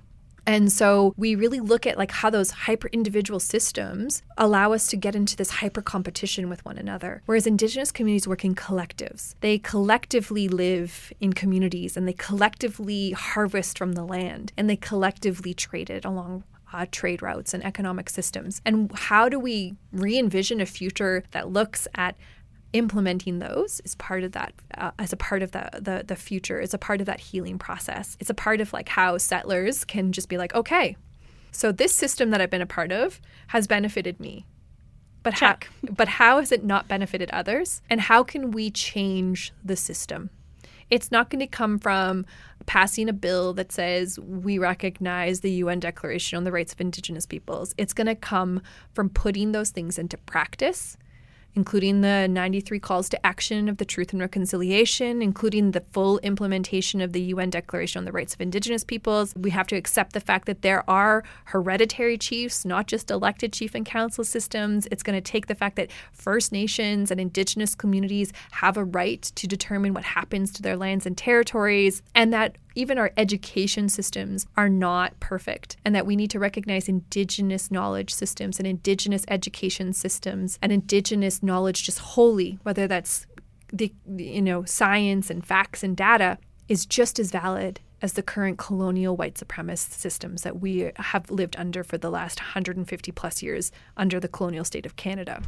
And 0.47 0.73
so 0.73 1.15
we 1.17 1.35
really 1.35 1.61
look 1.61 1.87
at 1.87 1.99
like 1.99 2.11
how 2.11 2.31
those 2.31 2.51
hyper 2.51 2.89
individual 2.89 3.41
systems 3.41 4.23
allow 4.37 4.73
us 4.73 4.89
to 4.89 4.97
get 4.97 5.15
into 5.15 5.37
this 5.37 5.51
hyper 5.51 5.83
competition 5.83 6.49
with 6.49 6.65
one 6.65 6.79
another. 6.79 7.23
Whereas 7.27 7.47
indigenous 7.47 7.93
communities 7.93 8.27
work 8.27 8.45
in 8.45 8.55
collectives. 8.55 9.35
They 9.41 9.59
collectively 9.59 10.49
live 10.49 11.13
in 11.21 11.33
communities 11.33 11.97
and 11.97 12.09
they 12.09 12.13
collectively 12.13 13.13
harvest 13.13 13.79
from 13.79 13.93
the 13.93 14.05
land 14.05 14.53
and 14.57 14.69
they 14.69 14.77
collectively 14.77 15.55
trade 15.55 15.91
it 15.91 16.05
along 16.05 16.45
uh, 16.73 16.87
trade 16.91 17.23
routes 17.23 17.55
and 17.55 17.65
economic 17.65 18.09
systems. 18.09 18.61
And 18.65 18.91
how 18.95 19.29
do 19.29 19.39
we 19.39 19.75
re 19.93 20.19
envision 20.19 20.61
a 20.61 20.67
future 20.67 21.25
that 21.33 21.51
looks 21.51 21.87
at 21.95 22.17
implementing 22.73 23.39
those 23.39 23.81
is 23.85 23.95
part 23.97 24.25
of 24.25 24.33
that 24.33 24.53
uh, 24.77 24.91
as 24.99 25.13
a 25.13 25.17
part 25.17 25.43
of 25.43 25.53
the, 25.53 25.69
the 25.75 26.05
the 26.07 26.17
future 26.17 26.59
is 26.61 26.73
a 26.73 26.79
part 26.79 27.01
of 27.01 27.07
that 27.07 27.21
healing 27.21 27.59
process 27.59 28.17
it's 28.21 28.31
a 28.31 28.35
part 28.35 28.61
of 28.61 28.73
like 28.73 28.89
how 28.89 29.19
settlers 29.19 29.85
can 29.85 30.13
just 30.13 30.29
be 30.29 30.39
like 30.39 30.55
okay 30.55 30.97
so 31.51 31.71
this 31.71 31.95
system 31.95 32.31
that 32.31 32.41
i've 32.41 32.51
been 32.51 32.63
a 32.63 32.67
part 32.67 32.91
of 32.91 33.21
has 33.49 33.67
benefited 33.67 34.19
me 34.19 34.47
but 35.23 35.35
Check. 35.35 35.69
how 35.87 35.93
but 35.97 36.09
how 36.09 36.39
has 36.39 36.51
it 36.51 36.65
not 36.65 36.89
benefited 36.89 37.31
others 37.31 37.83
and 37.91 38.01
how 38.01 38.23
can 38.23 38.51
we 38.51 38.71
change 38.71 39.53
the 39.65 39.77
system 39.77 40.31
it's 40.89 41.11
not 41.11 41.31
going 41.31 41.41
to 41.41 41.47
come 41.47 41.79
from 41.79 42.27
passing 42.67 43.09
a 43.09 43.13
bill 43.15 43.55
that 43.55 43.73
says 43.73 44.19
we 44.19 44.59
recognize 44.59 45.41
the 45.41 45.51
UN 45.51 45.81
Declaration 45.81 46.37
on 46.37 46.45
the 46.45 46.53
Rights 46.53 46.75
of 46.75 46.83
Indigenous 46.83 47.25
Peoples. 47.25 47.75
It's 47.79 47.95
going 47.95 48.09
to 48.09 48.15
come 48.15 48.61
from 48.93 49.09
putting 49.09 49.53
those 49.53 49.71
things 49.71 49.99
into 49.99 50.19
practice 50.19 50.99
including 51.55 52.01
the 52.01 52.27
93 52.29 52.81
calls 52.81 53.09
to 53.11 53.27
action 53.27 53.69
of 53.69 53.77
the 53.77 53.85
Truth 53.85 54.13
and 54.13 54.21
Reconciliation, 54.21 55.21
including 55.21 55.73
the 55.73 55.81
full 55.93 56.19
implementation 56.21 57.01
of 57.01 57.13
the 57.13 57.21
UN 57.23 57.51
Declaration 57.51 57.99
on 57.99 58.05
the 58.05 58.13
Rights 58.13 58.35
of 58.35 58.41
Indigenous 58.41 58.85
Peoples. 58.85 59.35
We 59.37 59.51
have 59.51 59.67
to 59.69 59.77
accept 59.77 60.13
the 60.13 60.21
fact 60.21 60.47
that 60.47 60.63
there 60.63 60.89
are 60.89 61.25
hereditary 61.47 62.17
chiefs, 62.17 62.65
not 62.65 62.87
just 62.87 63.11
elected 63.11 63.53
chief 63.53 63.75
and 63.75 63.85
council 63.85 64.25
systems. 64.25 64.89
It's 64.91 65.03
going 65.03 65.21
to 65.21 65.33
take 65.33 65.47
the 65.47 65.55
fact 65.55 65.77
that 65.77 65.91
First 66.13 66.53
Nations 66.53 67.11
and 67.11 67.21
Indigenous 67.21 67.75
communities 67.75 68.33
have 68.53 68.77
a 68.77 68.85
right 68.85 69.23
to 69.23 69.47
determine 69.47 69.95
what 69.95 70.05
happens 70.05 70.53
to 70.53 70.63
their 70.63 70.77
lands 70.77 71.07
and 71.07 71.17
territories, 71.17 72.03
and 72.15 72.33
that 72.33 72.57
even 72.75 72.99
our 72.99 73.13
education 73.17 73.89
systems 73.89 74.47
are 74.57 74.69
not 74.69 75.19
perfect 75.21 75.77
and 75.85 75.95
that 75.95 76.07
we 76.07 76.17
need 76.17 76.31
to 76.31 76.39
recognize 76.39 76.89
indigenous 76.89 77.71
knowledge 77.71 78.13
systems 78.13 78.59
and 78.59 78.67
indigenous 78.67 79.25
education 79.29 79.93
systems 79.93 80.59
and 80.63 80.73
indigenous 80.73 81.43
knowledge 81.43 81.85
just 81.85 81.99
wholly 81.99 82.59
whether 82.63 82.87
that's 82.87 83.27
the 83.73 83.93
you 84.17 84.43
know 84.43 84.65
science 84.65 85.31
and 85.31 85.47
facts 85.47 85.83
and 85.83 85.97
data 85.97 86.39
is 86.69 86.87
just 86.87 87.19
as 87.19 87.31
valid 87.31 87.81
as 88.03 88.15
the 88.15 88.23
current 88.23 88.59
colonial 88.59 89.17
white 89.17 89.35
supremacist 89.35 89.93
systems 89.93 90.43
that 90.43 90.61
we 90.61 90.91
have 90.97 91.31
lived 91.31 91.55
under 91.57 91.85
for 91.85 91.97
the 91.97 92.11
last 92.11 92.41
150 92.41 93.13
plus 93.13 93.43
years 93.43 93.71
under 93.97 94.19
the 94.19 94.29
colonial 94.29 94.65
state 94.65 94.85
of 94.85 94.97
Canada. 94.97 95.41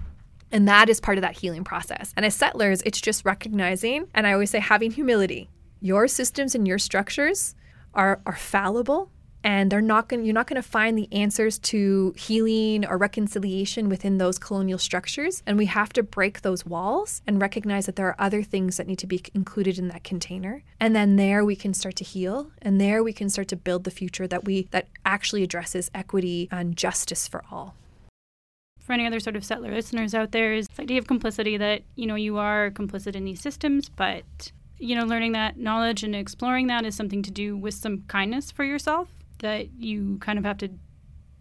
And 0.52 0.68
that 0.68 0.88
is 0.88 1.00
part 1.00 1.18
of 1.18 1.22
that 1.22 1.36
healing 1.36 1.64
process. 1.64 2.12
And 2.16 2.24
as 2.24 2.34
settlers, 2.36 2.80
it's 2.82 3.00
just 3.00 3.24
recognizing, 3.24 4.06
and 4.14 4.24
I 4.24 4.32
always 4.32 4.50
say 4.50 4.60
having 4.60 4.92
humility 4.92 5.50
your 5.84 6.08
systems 6.08 6.54
and 6.54 6.66
your 6.66 6.78
structures 6.78 7.54
are, 7.92 8.18
are 8.24 8.34
fallible 8.34 9.10
and 9.44 9.70
they're 9.70 9.82
not 9.82 10.08
going 10.08 10.24
you're 10.24 10.32
not 10.32 10.46
going 10.46 10.60
to 10.60 10.66
find 10.66 10.96
the 10.96 11.12
answers 11.12 11.58
to 11.58 12.14
healing 12.16 12.86
or 12.86 12.96
reconciliation 12.96 13.90
within 13.90 14.16
those 14.16 14.38
colonial 14.38 14.78
structures. 14.78 15.42
And 15.46 15.58
we 15.58 15.66
have 15.66 15.92
to 15.92 16.02
break 16.02 16.40
those 16.40 16.64
walls 16.64 17.20
and 17.26 17.38
recognize 17.38 17.84
that 17.84 17.96
there 17.96 18.08
are 18.08 18.16
other 18.18 18.42
things 18.42 18.78
that 18.78 18.86
need 18.86 18.98
to 19.00 19.06
be 19.06 19.22
included 19.34 19.78
in 19.78 19.88
that 19.88 20.02
container. 20.02 20.62
And 20.80 20.96
then 20.96 21.16
there 21.16 21.44
we 21.44 21.54
can 21.54 21.74
start 21.74 21.96
to 21.96 22.04
heal 22.04 22.50
and 22.62 22.80
there 22.80 23.04
we 23.04 23.12
can 23.12 23.28
start 23.28 23.48
to 23.48 23.56
build 23.56 23.84
the 23.84 23.90
future 23.90 24.26
that 24.26 24.46
we 24.46 24.68
that 24.70 24.88
actually 25.04 25.42
addresses 25.42 25.90
equity 25.94 26.48
and 26.50 26.78
justice 26.78 27.28
for 27.28 27.44
all. 27.52 27.74
For 28.80 28.94
any 28.94 29.06
other 29.06 29.20
sort 29.20 29.36
of 29.36 29.44
settler 29.44 29.74
listeners 29.74 30.14
out 30.14 30.32
there 30.32 30.54
is 30.54 30.66
this 30.68 30.80
idea 30.80 30.98
of 30.98 31.06
complicity 31.06 31.58
that 31.58 31.82
you 31.94 32.06
know 32.06 32.14
you 32.14 32.38
are 32.38 32.70
complicit 32.70 33.14
in 33.14 33.26
these 33.26 33.42
systems 33.42 33.90
but 33.90 34.52
you 34.84 34.94
know 34.94 35.04
learning 35.04 35.32
that 35.32 35.56
knowledge 35.56 36.02
and 36.02 36.14
exploring 36.14 36.66
that 36.68 36.84
is 36.84 36.94
something 36.94 37.22
to 37.22 37.30
do 37.30 37.56
with 37.56 37.74
some 37.74 38.02
kindness 38.08 38.50
for 38.50 38.64
yourself 38.64 39.08
that 39.38 39.72
you 39.74 40.18
kind 40.18 40.38
of 40.38 40.44
have 40.44 40.58
to 40.58 40.68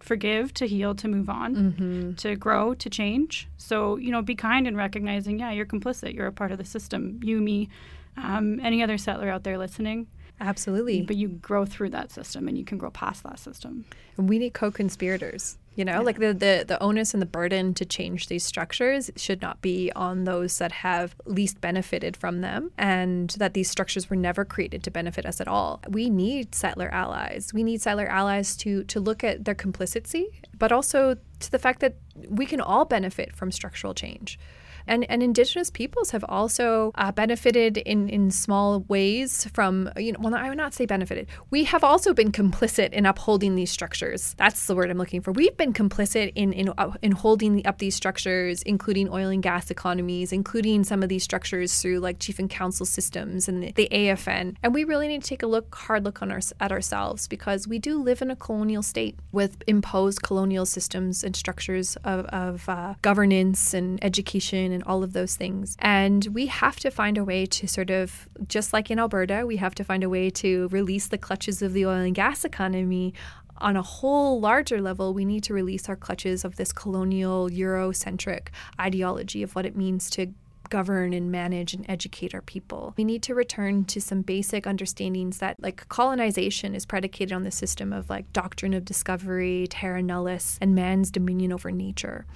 forgive 0.00 0.52
to 0.52 0.66
heal 0.66 0.94
to 0.94 1.08
move 1.08 1.30
on 1.30 1.56
mm-hmm. 1.56 2.14
to 2.14 2.36
grow 2.36 2.74
to 2.74 2.90
change. 2.90 3.48
So 3.56 3.96
you 3.96 4.10
know 4.10 4.22
be 4.22 4.34
kind 4.34 4.66
in 4.66 4.76
recognizing 4.76 5.38
yeah 5.38 5.50
you're 5.50 5.66
complicit. 5.66 6.14
You're 6.14 6.26
a 6.26 6.32
part 6.32 6.52
of 6.52 6.58
the 6.58 6.64
system. 6.64 7.20
You 7.22 7.40
me 7.40 7.68
um, 8.16 8.60
any 8.60 8.82
other 8.82 8.98
settler 8.98 9.28
out 9.28 9.44
there 9.44 9.58
listening. 9.58 10.06
Absolutely. 10.40 11.02
But 11.02 11.16
you 11.16 11.28
grow 11.28 11.64
through 11.64 11.90
that 11.90 12.10
system 12.10 12.48
and 12.48 12.58
you 12.58 12.64
can 12.64 12.76
grow 12.76 12.90
past 12.90 13.22
that 13.22 13.38
system. 13.38 13.84
And 14.16 14.28
we 14.28 14.38
need 14.38 14.52
co-conspirators 14.52 15.58
you 15.74 15.84
know, 15.84 15.92
yeah. 15.92 15.98
like 16.00 16.18
the, 16.18 16.32
the 16.32 16.64
the 16.66 16.82
onus 16.82 17.14
and 17.14 17.20
the 17.20 17.26
burden 17.26 17.74
to 17.74 17.84
change 17.84 18.28
these 18.28 18.44
structures 18.44 19.10
should 19.16 19.42
not 19.42 19.60
be 19.60 19.90
on 19.96 20.24
those 20.24 20.58
that 20.58 20.72
have 20.72 21.16
least 21.24 21.60
benefited 21.60 22.16
from 22.16 22.40
them 22.40 22.70
and 22.78 23.30
that 23.30 23.54
these 23.54 23.70
structures 23.70 24.08
were 24.08 24.16
never 24.16 24.44
created 24.44 24.82
to 24.84 24.90
benefit 24.90 25.26
us 25.26 25.40
at 25.40 25.48
all. 25.48 25.80
We 25.88 26.10
need 26.10 26.54
settler 26.54 26.88
allies. 26.90 27.52
We 27.52 27.64
need 27.64 27.82
settler 27.82 28.06
allies 28.06 28.56
to 28.58 28.84
to 28.84 29.00
look 29.00 29.24
at 29.24 29.44
their 29.44 29.54
complicity, 29.54 30.40
but 30.56 30.70
also 30.72 31.16
to 31.40 31.50
the 31.50 31.58
fact 31.58 31.80
that 31.80 31.96
we 32.28 32.46
can 32.46 32.60
all 32.60 32.84
benefit 32.84 33.34
from 33.34 33.50
structural 33.50 33.94
change. 33.94 34.38
And, 34.86 35.08
and 35.10 35.22
Indigenous 35.22 35.70
peoples 35.70 36.10
have 36.10 36.24
also 36.28 36.92
uh, 36.96 37.12
benefited 37.12 37.78
in, 37.78 38.08
in 38.08 38.30
small 38.30 38.80
ways 38.80 39.48
from, 39.52 39.90
you 39.96 40.12
know, 40.12 40.18
well, 40.20 40.34
I 40.34 40.48
would 40.48 40.58
not 40.58 40.74
say 40.74 40.86
benefited. 40.86 41.28
We 41.50 41.64
have 41.64 41.82
also 41.82 42.12
been 42.12 42.32
complicit 42.32 42.92
in 42.92 43.06
upholding 43.06 43.54
these 43.54 43.70
structures. 43.70 44.34
That's 44.36 44.66
the 44.66 44.74
word 44.74 44.90
I'm 44.90 44.98
looking 44.98 45.22
for. 45.22 45.32
We've 45.32 45.56
been 45.56 45.72
complicit 45.72 46.32
in, 46.34 46.52
in, 46.52 46.72
uh, 46.76 46.92
in 47.02 47.12
holding 47.12 47.66
up 47.66 47.78
these 47.78 47.94
structures, 47.94 48.62
including 48.62 49.08
oil 49.08 49.28
and 49.28 49.42
gas 49.42 49.70
economies, 49.70 50.32
including 50.32 50.84
some 50.84 51.02
of 51.02 51.08
these 51.08 51.24
structures 51.24 51.80
through 51.80 52.00
like 52.00 52.18
chief 52.18 52.38
and 52.38 52.50
council 52.50 52.86
systems 52.86 53.48
and 53.48 53.62
the, 53.62 53.72
the 53.72 53.88
AFN. 53.90 54.56
And 54.62 54.74
we 54.74 54.84
really 54.84 55.08
need 55.08 55.22
to 55.22 55.28
take 55.28 55.42
a 55.42 55.46
look, 55.46 55.74
hard 55.74 56.04
look 56.04 56.20
on 56.22 56.30
our, 56.30 56.40
at 56.60 56.72
ourselves 56.72 57.28
because 57.28 57.66
we 57.66 57.78
do 57.78 58.02
live 58.02 58.20
in 58.20 58.30
a 58.30 58.36
colonial 58.36 58.82
state 58.82 59.18
with 59.32 59.62
imposed 59.66 60.22
colonial 60.22 60.66
systems 60.66 61.24
and 61.24 61.34
structures 61.34 61.96
of, 62.04 62.26
of 62.26 62.68
uh, 62.68 62.94
governance 63.02 63.72
and 63.72 64.02
education 64.04 64.73
and 64.74 64.82
all 64.84 65.02
of 65.02 65.12
those 65.12 65.36
things. 65.36 65.76
And 65.78 66.26
we 66.26 66.46
have 66.46 66.78
to 66.80 66.90
find 66.90 67.16
a 67.16 67.24
way 67.24 67.46
to 67.46 67.66
sort 67.66 67.90
of, 67.90 68.28
just 68.46 68.72
like 68.72 68.90
in 68.90 68.98
Alberta, 68.98 69.44
we 69.46 69.56
have 69.56 69.74
to 69.76 69.84
find 69.84 70.04
a 70.04 70.10
way 70.10 70.28
to 70.30 70.68
release 70.68 71.06
the 71.08 71.18
clutches 71.18 71.62
of 71.62 71.72
the 71.72 71.86
oil 71.86 72.00
and 72.00 72.14
gas 72.14 72.44
economy 72.44 73.14
on 73.58 73.76
a 73.76 73.82
whole 73.82 74.40
larger 74.40 74.80
level, 74.80 75.14
we 75.14 75.24
need 75.24 75.44
to 75.44 75.54
release 75.54 75.88
our 75.88 75.96
clutches 75.96 76.44
of 76.44 76.56
this 76.56 76.72
colonial 76.72 77.48
Eurocentric 77.48 78.48
ideology 78.80 79.42
of 79.42 79.54
what 79.54 79.64
it 79.64 79.76
means 79.76 80.10
to 80.10 80.32
govern 80.70 81.12
and 81.12 81.30
manage 81.30 81.74
and 81.74 81.84
educate 81.88 82.34
our 82.34 82.40
people. 82.40 82.94
We 82.96 83.04
need 83.04 83.22
to 83.24 83.34
return 83.34 83.84
to 83.86 84.00
some 84.00 84.22
basic 84.22 84.66
understandings 84.66 85.38
that 85.38 85.62
like 85.62 85.88
colonization 85.88 86.74
is 86.74 86.86
predicated 86.86 87.32
on 87.32 87.44
the 87.44 87.50
system 87.50 87.92
of 87.92 88.10
like 88.10 88.32
doctrine 88.32 88.74
of 88.74 88.84
discovery, 88.84 89.66
terra 89.68 90.02
nullius, 90.02 90.58
and 90.60 90.74
man's 90.74 91.10
dominion 91.10 91.52
over 91.52 91.70
nature. 91.70 92.26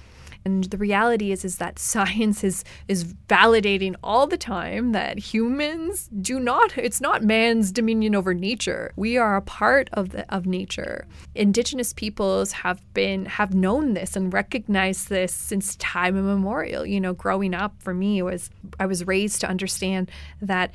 And 0.45 0.65
the 0.65 0.77
reality 0.77 1.31
is 1.31 1.43
is 1.45 1.57
that 1.57 1.79
science 1.93 2.43
is 2.43 2.63
is 2.87 3.13
validating 3.27 3.95
all 4.03 4.27
the 4.27 4.37
time 4.37 4.91
that 4.91 5.17
humans 5.19 6.09
do 6.21 6.39
not 6.39 6.77
it's 6.77 7.01
not 7.01 7.23
man's 7.23 7.71
dominion 7.71 8.15
over 8.15 8.33
nature. 8.33 8.91
We 8.95 9.17
are 9.17 9.35
a 9.35 9.41
part 9.41 9.89
of 9.93 10.09
the 10.09 10.33
of 10.33 10.45
nature. 10.45 11.05
Indigenous 11.35 11.93
peoples 11.93 12.51
have 12.51 12.81
been 12.93 13.25
have 13.25 13.53
known 13.53 13.93
this 13.93 14.15
and 14.15 14.33
recognized 14.33 15.09
this 15.09 15.33
since 15.33 15.75
time 15.77 16.17
immemorial. 16.17 16.85
You 16.85 16.99
know, 16.99 17.13
growing 17.13 17.53
up 17.53 17.73
for 17.79 17.93
me 17.93 18.21
was 18.21 18.49
I 18.79 18.85
was 18.85 19.05
raised 19.07 19.41
to 19.41 19.47
understand 19.47 20.11
that 20.41 20.71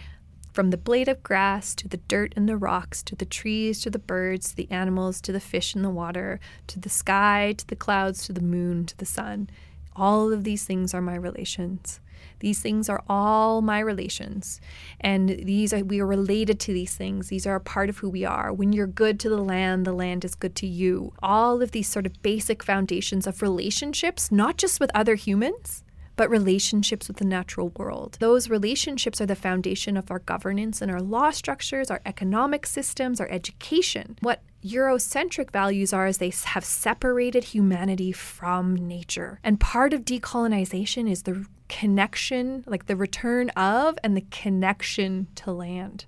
from 0.54 0.70
the 0.70 0.76
blade 0.76 1.08
of 1.08 1.20
grass 1.24 1.74
to 1.74 1.88
the 1.88 1.96
dirt 1.96 2.32
and 2.36 2.48
the 2.48 2.56
rocks, 2.56 3.02
to 3.02 3.16
the 3.16 3.24
trees, 3.24 3.80
to 3.80 3.90
the 3.90 3.98
birds, 3.98 4.50
to 4.50 4.56
the 4.56 4.70
animals, 4.70 5.20
to 5.20 5.32
the 5.32 5.40
fish 5.40 5.74
in 5.74 5.82
the 5.82 5.90
water, 5.90 6.38
to 6.68 6.78
the 6.78 6.88
sky, 6.88 7.54
to 7.58 7.66
the 7.66 7.74
clouds, 7.74 8.24
to 8.24 8.32
the 8.32 8.40
moon, 8.40 8.86
to 8.86 8.96
the 8.96 9.04
sun. 9.04 9.50
All 9.96 10.32
of 10.32 10.44
these 10.44 10.64
things 10.64 10.94
are 10.94 11.02
my 11.02 11.16
relations. 11.16 11.98
These 12.38 12.60
things 12.60 12.88
are 12.88 13.02
all 13.08 13.62
my 13.62 13.80
relations. 13.80 14.60
And 15.00 15.28
these 15.28 15.72
are, 15.72 15.84
we 15.84 16.00
are 16.00 16.06
related 16.06 16.60
to 16.60 16.72
these 16.72 16.94
things. 16.94 17.28
These 17.28 17.46
are 17.46 17.56
a 17.56 17.60
part 17.60 17.88
of 17.88 17.98
who 17.98 18.08
we 18.08 18.24
are. 18.24 18.52
When 18.52 18.72
you're 18.72 18.86
good 18.86 19.18
to 19.20 19.28
the 19.28 19.42
land, 19.42 19.84
the 19.84 19.92
land 19.92 20.24
is 20.24 20.34
good 20.34 20.54
to 20.56 20.66
you. 20.66 21.12
All 21.20 21.62
of 21.62 21.72
these 21.72 21.88
sort 21.88 22.06
of 22.06 22.22
basic 22.22 22.62
foundations 22.62 23.26
of 23.26 23.42
relationships, 23.42 24.30
not 24.30 24.56
just 24.56 24.78
with 24.78 24.90
other 24.94 25.16
humans, 25.16 25.83
but 26.16 26.30
relationships 26.30 27.08
with 27.08 27.16
the 27.16 27.24
natural 27.24 27.70
world. 27.76 28.16
Those 28.20 28.48
relationships 28.48 29.20
are 29.20 29.26
the 29.26 29.34
foundation 29.34 29.96
of 29.96 30.10
our 30.10 30.20
governance 30.20 30.80
and 30.80 30.90
our 30.90 31.00
law 31.00 31.30
structures, 31.30 31.90
our 31.90 32.00
economic 32.06 32.66
systems, 32.66 33.20
our 33.20 33.28
education. 33.28 34.16
What 34.20 34.42
Eurocentric 34.64 35.50
values 35.50 35.92
are 35.92 36.06
is 36.06 36.18
they 36.18 36.32
have 36.46 36.64
separated 36.64 37.44
humanity 37.44 38.12
from 38.12 38.74
nature. 38.74 39.40
And 39.42 39.60
part 39.60 39.92
of 39.92 40.04
decolonization 40.04 41.10
is 41.10 41.22
the 41.22 41.46
connection, 41.68 42.64
like 42.66 42.86
the 42.86 42.96
return 42.96 43.50
of 43.50 43.98
and 44.04 44.16
the 44.16 44.24
connection 44.30 45.26
to 45.36 45.52
land. 45.52 46.06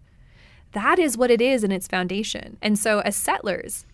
That 0.73 0.99
is 0.99 1.17
what 1.17 1.31
it 1.31 1.41
is 1.41 1.65
in 1.65 1.73
its 1.73 1.87
foundation. 1.87 2.59
And 2.63 2.79
so, 2.79 3.01
as 3.01 3.17
settlers, 3.17 3.87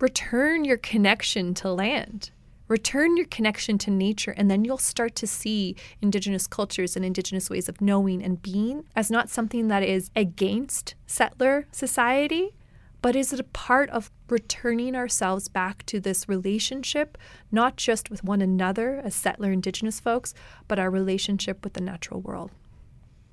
return 0.00 0.64
your 0.64 0.76
connection 0.76 1.54
to 1.54 1.72
land. 1.72 2.30
Return 2.66 3.16
your 3.16 3.26
connection 3.26 3.76
to 3.78 3.90
nature, 3.90 4.32
and 4.32 4.50
then 4.50 4.64
you'll 4.64 4.78
start 4.78 5.14
to 5.16 5.26
see 5.26 5.76
Indigenous 6.00 6.46
cultures 6.46 6.96
and 6.96 7.04
Indigenous 7.04 7.50
ways 7.50 7.68
of 7.68 7.80
knowing 7.80 8.22
and 8.22 8.40
being 8.40 8.84
as 8.96 9.10
not 9.10 9.28
something 9.28 9.68
that 9.68 9.82
is 9.82 10.10
against 10.16 10.94
settler 11.06 11.66
society, 11.72 12.54
but 13.02 13.14
is 13.14 13.34
it 13.34 13.40
a 13.40 13.44
part 13.44 13.90
of 13.90 14.10
returning 14.30 14.96
ourselves 14.96 15.46
back 15.48 15.84
to 15.84 16.00
this 16.00 16.26
relationship, 16.26 17.18
not 17.52 17.76
just 17.76 18.10
with 18.10 18.24
one 18.24 18.40
another 18.40 18.98
as 19.04 19.14
settler 19.14 19.52
Indigenous 19.52 20.00
folks, 20.00 20.32
but 20.66 20.78
our 20.78 20.88
relationship 20.88 21.62
with 21.62 21.74
the 21.74 21.82
natural 21.82 22.22
world? 22.22 22.50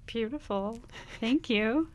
Beautiful. 0.07 0.81
Thank 1.21 1.49
you. 1.49 1.87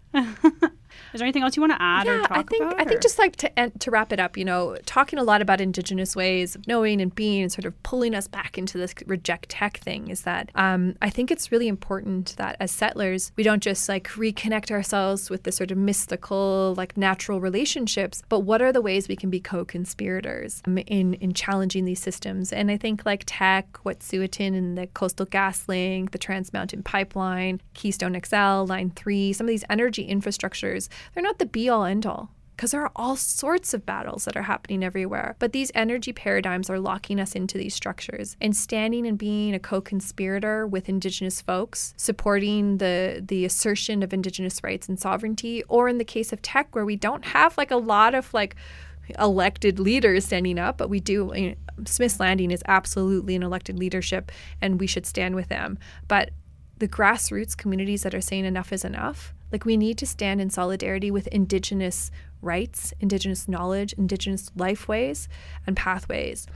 Is 1.13 1.21
there 1.21 1.27
anything 1.27 1.43
else 1.43 1.57
you 1.57 1.63
want 1.63 1.73
to 1.73 1.83
add 1.83 2.07
yeah, 2.07 2.19
or 2.19 2.23
talk 2.23 2.39
I 2.39 2.43
think, 2.43 2.63
about? 2.63 2.81
I 2.81 2.85
think 2.85 3.01
just 3.01 3.19
like 3.19 3.37
to 3.37 3.71
to 3.71 3.91
wrap 3.91 4.13
it 4.13 4.21
up, 4.21 4.37
you 4.37 4.45
know, 4.45 4.77
talking 4.87 5.19
a 5.19 5.23
lot 5.23 5.43
about 5.43 5.61
indigenous 5.61 6.17
ways 6.17 6.55
of 6.55 6.67
knowing 6.67 7.01
and 7.01 7.15
being 7.15 7.43
and 7.43 7.53
sort 7.53 7.65
of 7.65 7.81
pulling 7.83 8.15
us 8.15 8.29
back 8.29 8.59
into 8.59 8.79
this 8.79 8.95
reject 9.07 9.49
Teck 9.49 9.79
thing 9.79 10.09
is 10.09 10.23
that 10.23 10.51
um, 10.55 10.97
I 11.01 11.11
think 11.11 11.31
it's 11.31 11.53
really 11.53 11.69
important 11.69 12.35
that 12.37 12.57
as 12.61 12.71
settlers 12.71 13.33
we 13.37 13.43
don't 13.43 13.63
just 13.63 13.89
like 13.89 14.09
reconnect 14.09 14.71
ourselves 14.71 15.31
with 15.31 15.45
the 15.45 15.53
sort 15.53 15.71
of 15.71 15.79
mystical 15.79 16.75
like 16.77 16.97
natural 16.97 17.41
relationships, 17.41 18.23
but 18.29 18.41
what 18.41 18.61
are 18.61 18.73
the 18.73 18.83
ways 18.83 19.09
we 19.09 19.17
can 19.17 19.31
be 19.31 19.41
co-conspirators 19.41 20.63
um, 20.67 20.79
in 20.79 21.15
in 21.15 21.33
challenging 21.33 21.85
these 21.85 22.01
systems? 22.01 22.53
And 22.53 22.71
I 22.71 22.77
think 22.77 23.07
like 23.07 23.25
Teck, 23.27 23.73
Wet'suwet'en 23.85 24.57
and 24.57 24.77
the 24.77 24.87
Coastal 24.89 25.27
Gas 25.27 25.69
Link, 25.69 26.11
the 26.11 26.19
Trans 26.19 26.53
Mountain 26.53 26.83
Pipeline, 26.83 27.61
Keystone 27.75 28.21
XL, 28.23 28.65
Line 28.65 28.91
Three, 28.95 29.33
some 29.33 29.47
of 29.47 29.51
these 29.51 29.65
energy 29.71 30.06
infrastructures 30.07 30.89
they're 31.15 31.23
not 31.23 31.39
the 31.39 31.47
be 31.47 31.69
all 31.69 31.85
end 31.85 32.07
all 32.07 32.31
because 32.57 32.71
there 32.71 32.81
are 32.81 32.93
all 32.97 33.17
sorts 33.17 33.75
of 33.75 33.85
battles 33.85 34.25
that 34.25 34.37
are 34.37 34.43
happening 34.43 34.83
everywhere. 34.83 35.37
But 35.39 35.53
these 35.53 35.71
energy 35.75 36.13
paradigms 36.13 36.71
are 36.71 36.81
locking 36.81 37.21
us 37.21 37.35
into 37.35 37.59
these 37.59 37.75
structures. 37.75 38.37
And 38.41 38.57
standing 38.57 39.07
and 39.07 39.19
being 39.19 39.55
a 39.55 39.59
co-conspirator 39.59 40.67
with 40.67 40.89
indigenous 40.89 41.43
folks, 41.43 41.93
supporting 41.99 42.79
the 42.79 43.23
the 43.27 43.45
assertion 43.45 44.03
of 44.03 44.15
indigenous 44.15 44.63
rights 44.65 44.89
and 44.89 44.99
sovereignty, 44.99 45.63
or 45.65 45.89
in 45.89 45.99
the 45.99 46.05
case 46.05 46.33
of 46.33 46.41
Teck 46.41 46.75
where 46.75 46.87
we 46.87 46.97
don't 46.97 47.27
have 47.27 47.59
like 47.59 47.71
a 47.71 47.77
lot 47.77 48.15
of 48.15 48.33
like 48.33 48.57
elected 49.19 49.79
leaders 49.79 50.25
standing 50.25 50.59
up, 50.59 50.79
but 50.79 50.89
we 50.89 50.99
do. 50.99 51.31
You 51.35 51.51
know, 51.51 51.57
Smith's 51.85 52.19
Landing 52.19 52.51
is 52.51 52.63
absolutely 52.67 53.37
an 53.37 53.43
elected 53.43 53.79
leadership, 53.79 54.33
and 54.63 54.81
we 54.81 54.87
should 54.87 55.05
stand 55.05 55.35
with 55.35 55.49
them. 55.49 55.79
But 56.09 56.31
the 56.79 56.89
grassroots 56.89 57.57
communities 57.57 58.03
that 58.03 58.15
are 58.15 58.21
saying 58.23 58.47
enough 58.47 58.73
is 58.73 58.85
enough 58.85 59.35
like, 59.53 59.65
we 59.65 59.77
need 59.77 59.99
to 59.99 60.07
stand 60.07 60.41
in 60.41 60.51
solidarity 60.51 61.11
with 61.11 61.27
Indigenous 61.29 62.11
rights, 62.43 62.93
Indigenous 63.01 63.49
knowledge, 63.49 63.93
Indigenous 63.95 64.51
lifeways 64.57 65.29
and 65.67 65.77
pathways. 65.77 66.47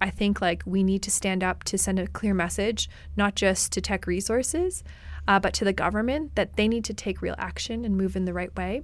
I 0.00 0.10
think 0.10 0.40
like 0.40 0.62
we 0.64 0.82
need 0.82 1.02
to 1.02 1.10
stand 1.10 1.44
up 1.44 1.64
to 1.64 1.78
send 1.78 1.98
a 1.98 2.06
clear 2.06 2.34
message, 2.34 2.88
not 3.16 3.34
just 3.34 3.72
to 3.72 3.80
Teck 3.80 4.06
resources, 4.06 4.82
uh, 5.28 5.38
but 5.38 5.54
to 5.54 5.64
the 5.64 5.72
government 5.72 6.34
that 6.34 6.56
they 6.56 6.68
need 6.68 6.84
to 6.86 6.94
take 6.94 7.22
real 7.22 7.34
action 7.38 7.84
and 7.84 7.96
move 7.96 8.16
in 8.16 8.24
the 8.24 8.32
right 8.32 8.54
way. 8.56 8.82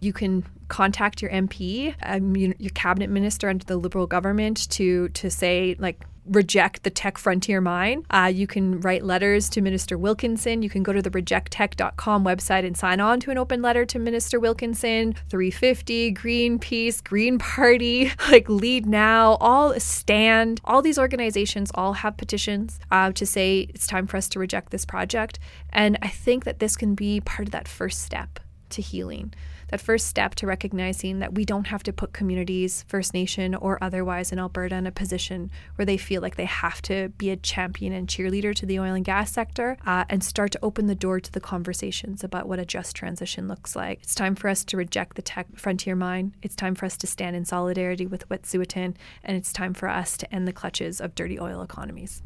You 0.00 0.12
can 0.12 0.44
contact 0.68 1.20
your 1.20 1.30
MP, 1.30 1.94
um, 2.02 2.36
your 2.36 2.70
cabinet 2.74 3.10
minister 3.10 3.48
under 3.48 3.64
the 3.64 3.76
Liberal 3.76 4.06
government 4.06 4.70
to 4.70 5.08
to 5.10 5.30
say 5.30 5.76
like 5.78 6.04
reject 6.28 6.82
the 6.82 6.90
Teck 6.90 7.18
frontier 7.18 7.60
mine. 7.60 8.04
Uh, 8.10 8.30
you 8.32 8.46
can 8.46 8.80
write 8.80 9.04
letters 9.04 9.48
to 9.50 9.60
Minister 9.60 9.98
Wilkinson. 9.98 10.62
You 10.62 10.70
can 10.70 10.82
go 10.82 10.92
to 10.92 11.02
the 11.02 11.10
rejectteck.com 11.10 12.24
website 12.24 12.66
and 12.66 12.76
sign 12.76 13.00
on 13.00 13.20
to 13.20 13.30
an 13.30 13.38
open 13.38 13.62
letter 13.62 13.84
to 13.86 13.98
Minister 13.98 14.38
Wilkinson. 14.40 15.14
350, 15.30 16.12
Greenpeace, 16.14 17.02
Green 17.02 17.38
Party, 17.38 18.12
like 18.30 18.48
Lead 18.48 18.86
Now, 18.86 19.36
all 19.40 19.78
stand. 19.80 20.60
All 20.64 20.82
these 20.82 20.98
organizations 20.98 21.70
all 21.74 21.94
have 21.94 22.16
petitions 22.16 22.78
uh, 22.90 23.12
to 23.12 23.26
say 23.26 23.66
it's 23.70 23.86
time 23.86 24.06
for 24.06 24.16
us 24.16 24.28
to 24.30 24.38
reject 24.38 24.70
this 24.70 24.84
project. 24.84 25.38
And 25.70 25.98
I 26.02 26.08
think 26.08 26.44
that 26.44 26.58
this 26.58 26.76
can 26.76 26.94
be 26.94 27.20
part 27.20 27.48
of 27.48 27.52
that 27.52 27.68
first 27.68 28.02
step 28.02 28.40
to 28.70 28.82
healing 28.82 29.32
that 29.68 29.80
first 29.80 30.06
step 30.06 30.34
to 30.36 30.46
recognizing 30.46 31.18
that 31.20 31.34
we 31.34 31.44
don't 31.44 31.68
have 31.68 31.82
to 31.84 31.92
put 31.92 32.12
communities, 32.12 32.84
First 32.88 33.14
Nation 33.14 33.54
or 33.54 33.82
otherwise 33.82 34.32
in 34.32 34.38
Alberta, 34.38 34.76
in 34.76 34.86
a 34.86 34.92
position 34.92 35.50
where 35.76 35.86
they 35.86 35.96
feel 35.96 36.20
like 36.22 36.36
they 36.36 36.44
have 36.44 36.82
to 36.82 37.10
be 37.10 37.30
a 37.30 37.36
champion 37.36 37.92
and 37.92 38.08
cheerleader 38.08 38.54
to 38.54 38.66
the 38.66 38.78
oil 38.78 38.94
and 38.94 39.04
gas 39.04 39.32
sector 39.32 39.76
uh, 39.86 40.04
and 40.08 40.22
start 40.22 40.52
to 40.52 40.58
open 40.62 40.86
the 40.86 40.94
door 40.94 41.20
to 41.20 41.32
the 41.32 41.40
conversations 41.40 42.24
about 42.24 42.48
what 42.48 42.58
a 42.58 42.64
just 42.64 42.96
transition 42.96 43.48
looks 43.48 43.76
like. 43.76 44.00
It's 44.02 44.14
time 44.14 44.34
for 44.34 44.48
us 44.48 44.64
to 44.64 44.76
reject 44.76 45.16
the 45.16 45.22
Teck 45.22 45.46
frontier 45.56 45.96
mine. 45.96 46.34
It's 46.42 46.56
time 46.56 46.74
for 46.74 46.86
us 46.86 46.96
to 46.98 47.06
stand 47.06 47.36
in 47.36 47.44
solidarity 47.44 48.06
with 48.06 48.28
Wet'suwet'en, 48.28 48.94
and 49.24 49.36
it's 49.36 49.52
time 49.52 49.74
for 49.74 49.88
us 49.88 50.16
to 50.18 50.34
end 50.34 50.48
the 50.48 50.52
clutches 50.52 51.00
of 51.00 51.14
dirty 51.14 51.38
oil 51.38 51.62
economies. 51.62 52.22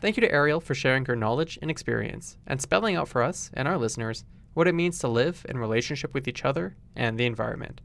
Thank 0.00 0.16
you 0.16 0.22
to 0.22 0.32
Eriel 0.32 0.62
for 0.62 0.74
sharing 0.74 1.04
her 1.04 1.16
knowledge 1.16 1.58
and 1.60 1.70
experience 1.70 2.38
and 2.46 2.60
spelling 2.60 2.96
out 2.96 3.08
for 3.08 3.22
us 3.22 3.50
and 3.52 3.68
our 3.68 3.76
listeners 3.76 4.24
what 4.54 4.66
it 4.66 4.74
means 4.74 4.98
to 4.98 5.08
live 5.08 5.44
in 5.48 5.58
relationship 5.58 6.14
with 6.14 6.26
each 6.26 6.44
other 6.44 6.76
and 6.96 7.18
the 7.18 7.26
environment. 7.26 7.82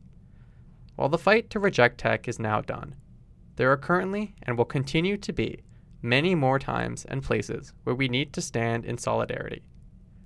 While 0.96 1.10
the 1.10 1.18
fight 1.18 1.50
to 1.50 1.60
reject 1.60 1.98
Teck 1.98 2.28
is 2.28 2.40
now 2.40 2.62
done, 2.62 2.96
there 3.58 3.72
are 3.72 3.78
currently 3.78 4.34
and 4.44 4.58
will 4.58 4.66
continue 4.66 5.18
to 5.18 5.34
be 5.34 5.64
many 6.02 6.36
more 6.36 6.58
times 6.58 7.04
and 7.06 7.22
places 7.22 7.74
where 7.84 7.96
we 7.96 8.08
need 8.08 8.32
to 8.34 8.42
stand 8.42 8.86
in 8.86 8.98
solidarity, 8.98 9.64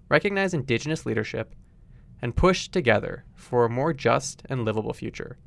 recognize 0.10 0.54
Indigenous 0.54 1.06
leadership, 1.08 1.56
and 2.22 2.36
push 2.36 2.68
together 2.68 3.26
for 3.34 3.66
a 3.66 3.70
more 3.70 3.94
just 3.94 4.44
and 4.50 4.64
livable 4.64 4.94
future. 4.94 5.40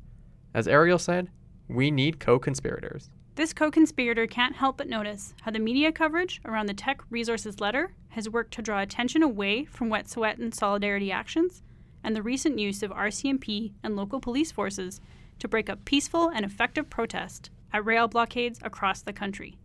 As 0.53 0.67
Eriel 0.67 0.99
said, 0.99 1.29
we 1.69 1.89
need 1.89 2.19
co 2.19 2.37
conspirators. 2.37 3.09
This 3.35 3.51
co 3.51 3.71
conspirator 3.71 4.27
can't 4.27 4.55
help 4.55 4.77
but 4.77 4.87
notice 4.87 5.33
how 5.41 5.49
the 5.49 5.57
media 5.57 5.91
coverage 5.91 6.39
around 6.45 6.67
the 6.67 6.73
Teck 6.75 7.01
Resources 7.09 7.59
letter 7.59 7.91
has 8.09 8.29
worked 8.29 8.53
to 8.53 8.61
draw 8.61 8.79
attention 8.79 9.23
away 9.23 9.65
from 9.65 9.89
Wet'suwet'en 9.89 10.53
solidarity 10.53 11.11
actions 11.11 11.63
and 12.03 12.15
the 12.15 12.21
recent 12.21 12.59
use 12.59 12.83
of 12.83 12.91
RCMP 12.91 13.73
and 13.81 13.95
local 13.95 14.19
police 14.19 14.51
forces 14.51 15.01
to 15.39 15.47
break 15.47 15.67
up 15.67 15.83
peaceful 15.83 16.29
and 16.29 16.45
effective 16.45 16.91
protest 16.91 17.49
at 17.71 17.83
rail 17.83 18.07
blockades 18.07 18.59
across 18.61 19.01
the 19.01 19.13
country. 19.13 19.57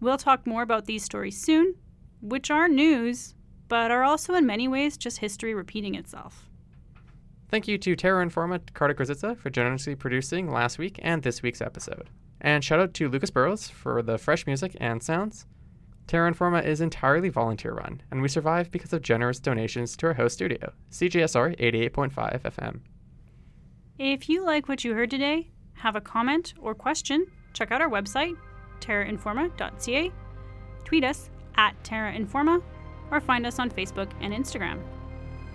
We'll 0.00 0.16
talk 0.16 0.46
more 0.46 0.62
about 0.62 0.84
these 0.84 1.02
stories 1.02 1.40
soon, 1.40 1.74
which 2.20 2.52
are 2.52 2.68
news, 2.68 3.34
but 3.66 3.90
are 3.90 4.04
also 4.04 4.34
in 4.34 4.46
many 4.46 4.68
ways 4.68 4.96
just 4.96 5.18
history 5.18 5.54
repeating 5.54 5.96
itself. 5.96 6.48
Thank 7.48 7.66
you 7.66 7.78
to 7.78 7.96
Terra 7.96 8.24
Informa 8.24 8.60
Carta 8.74 8.94
Grozitza 8.94 9.36
for 9.36 9.50
generously 9.50 9.96
producing 9.96 10.52
last 10.52 10.78
week 10.78 11.00
and 11.02 11.24
this 11.24 11.42
week's 11.42 11.60
episode. 11.60 12.08
And 12.42 12.62
shout 12.62 12.80
out 12.80 12.92
to 12.94 13.08
Lucas 13.08 13.30
Burrows 13.30 13.68
for 13.68 14.02
the 14.02 14.18
fresh 14.18 14.46
music 14.46 14.76
and 14.80 15.02
sounds. 15.02 15.46
Terra 16.08 16.30
Informa 16.30 16.64
is 16.64 16.80
entirely 16.80 17.28
volunteer 17.28 17.72
run, 17.72 18.02
and 18.10 18.20
we 18.20 18.28
survive 18.28 18.70
because 18.70 18.92
of 18.92 19.00
generous 19.00 19.38
donations 19.38 19.96
to 19.96 20.06
our 20.08 20.14
host 20.14 20.34
studio, 20.34 20.72
CJSR 20.90 21.58
88.5 21.58 22.42
FM. 22.42 22.80
If 23.98 24.28
you 24.28 24.44
like 24.44 24.68
what 24.68 24.82
you 24.84 24.94
heard 24.94 25.10
today, 25.10 25.52
have 25.74 25.94
a 25.94 26.00
comment 26.00 26.54
or 26.60 26.74
question, 26.74 27.26
check 27.52 27.70
out 27.70 27.80
our 27.80 27.88
website, 27.88 28.36
terrainforma.ca, 28.80 30.12
tweet 30.84 31.04
us 31.04 31.30
at 31.54 31.80
terrainforma, 31.84 32.60
or 33.12 33.20
find 33.20 33.46
us 33.46 33.60
on 33.60 33.70
Facebook 33.70 34.10
and 34.20 34.34
Instagram. 34.34 34.80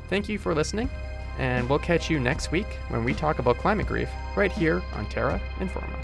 Thank 0.08 0.30
you 0.30 0.39
for 0.39 0.56
listening, 0.56 0.89
and 1.38 1.69
we'll 1.69 1.80
catch 1.80 2.10
you 2.10 2.21
next 2.21 2.52
week 2.52 2.78
when 2.88 3.04
we 3.04 3.13
talk 3.13 3.39
about 3.39 3.58
climate 3.58 3.88
grief 3.88 4.10
right 4.38 4.52
here 4.52 4.82
on 4.93 5.06
Terra 5.10 5.41
Informa. 5.60 6.00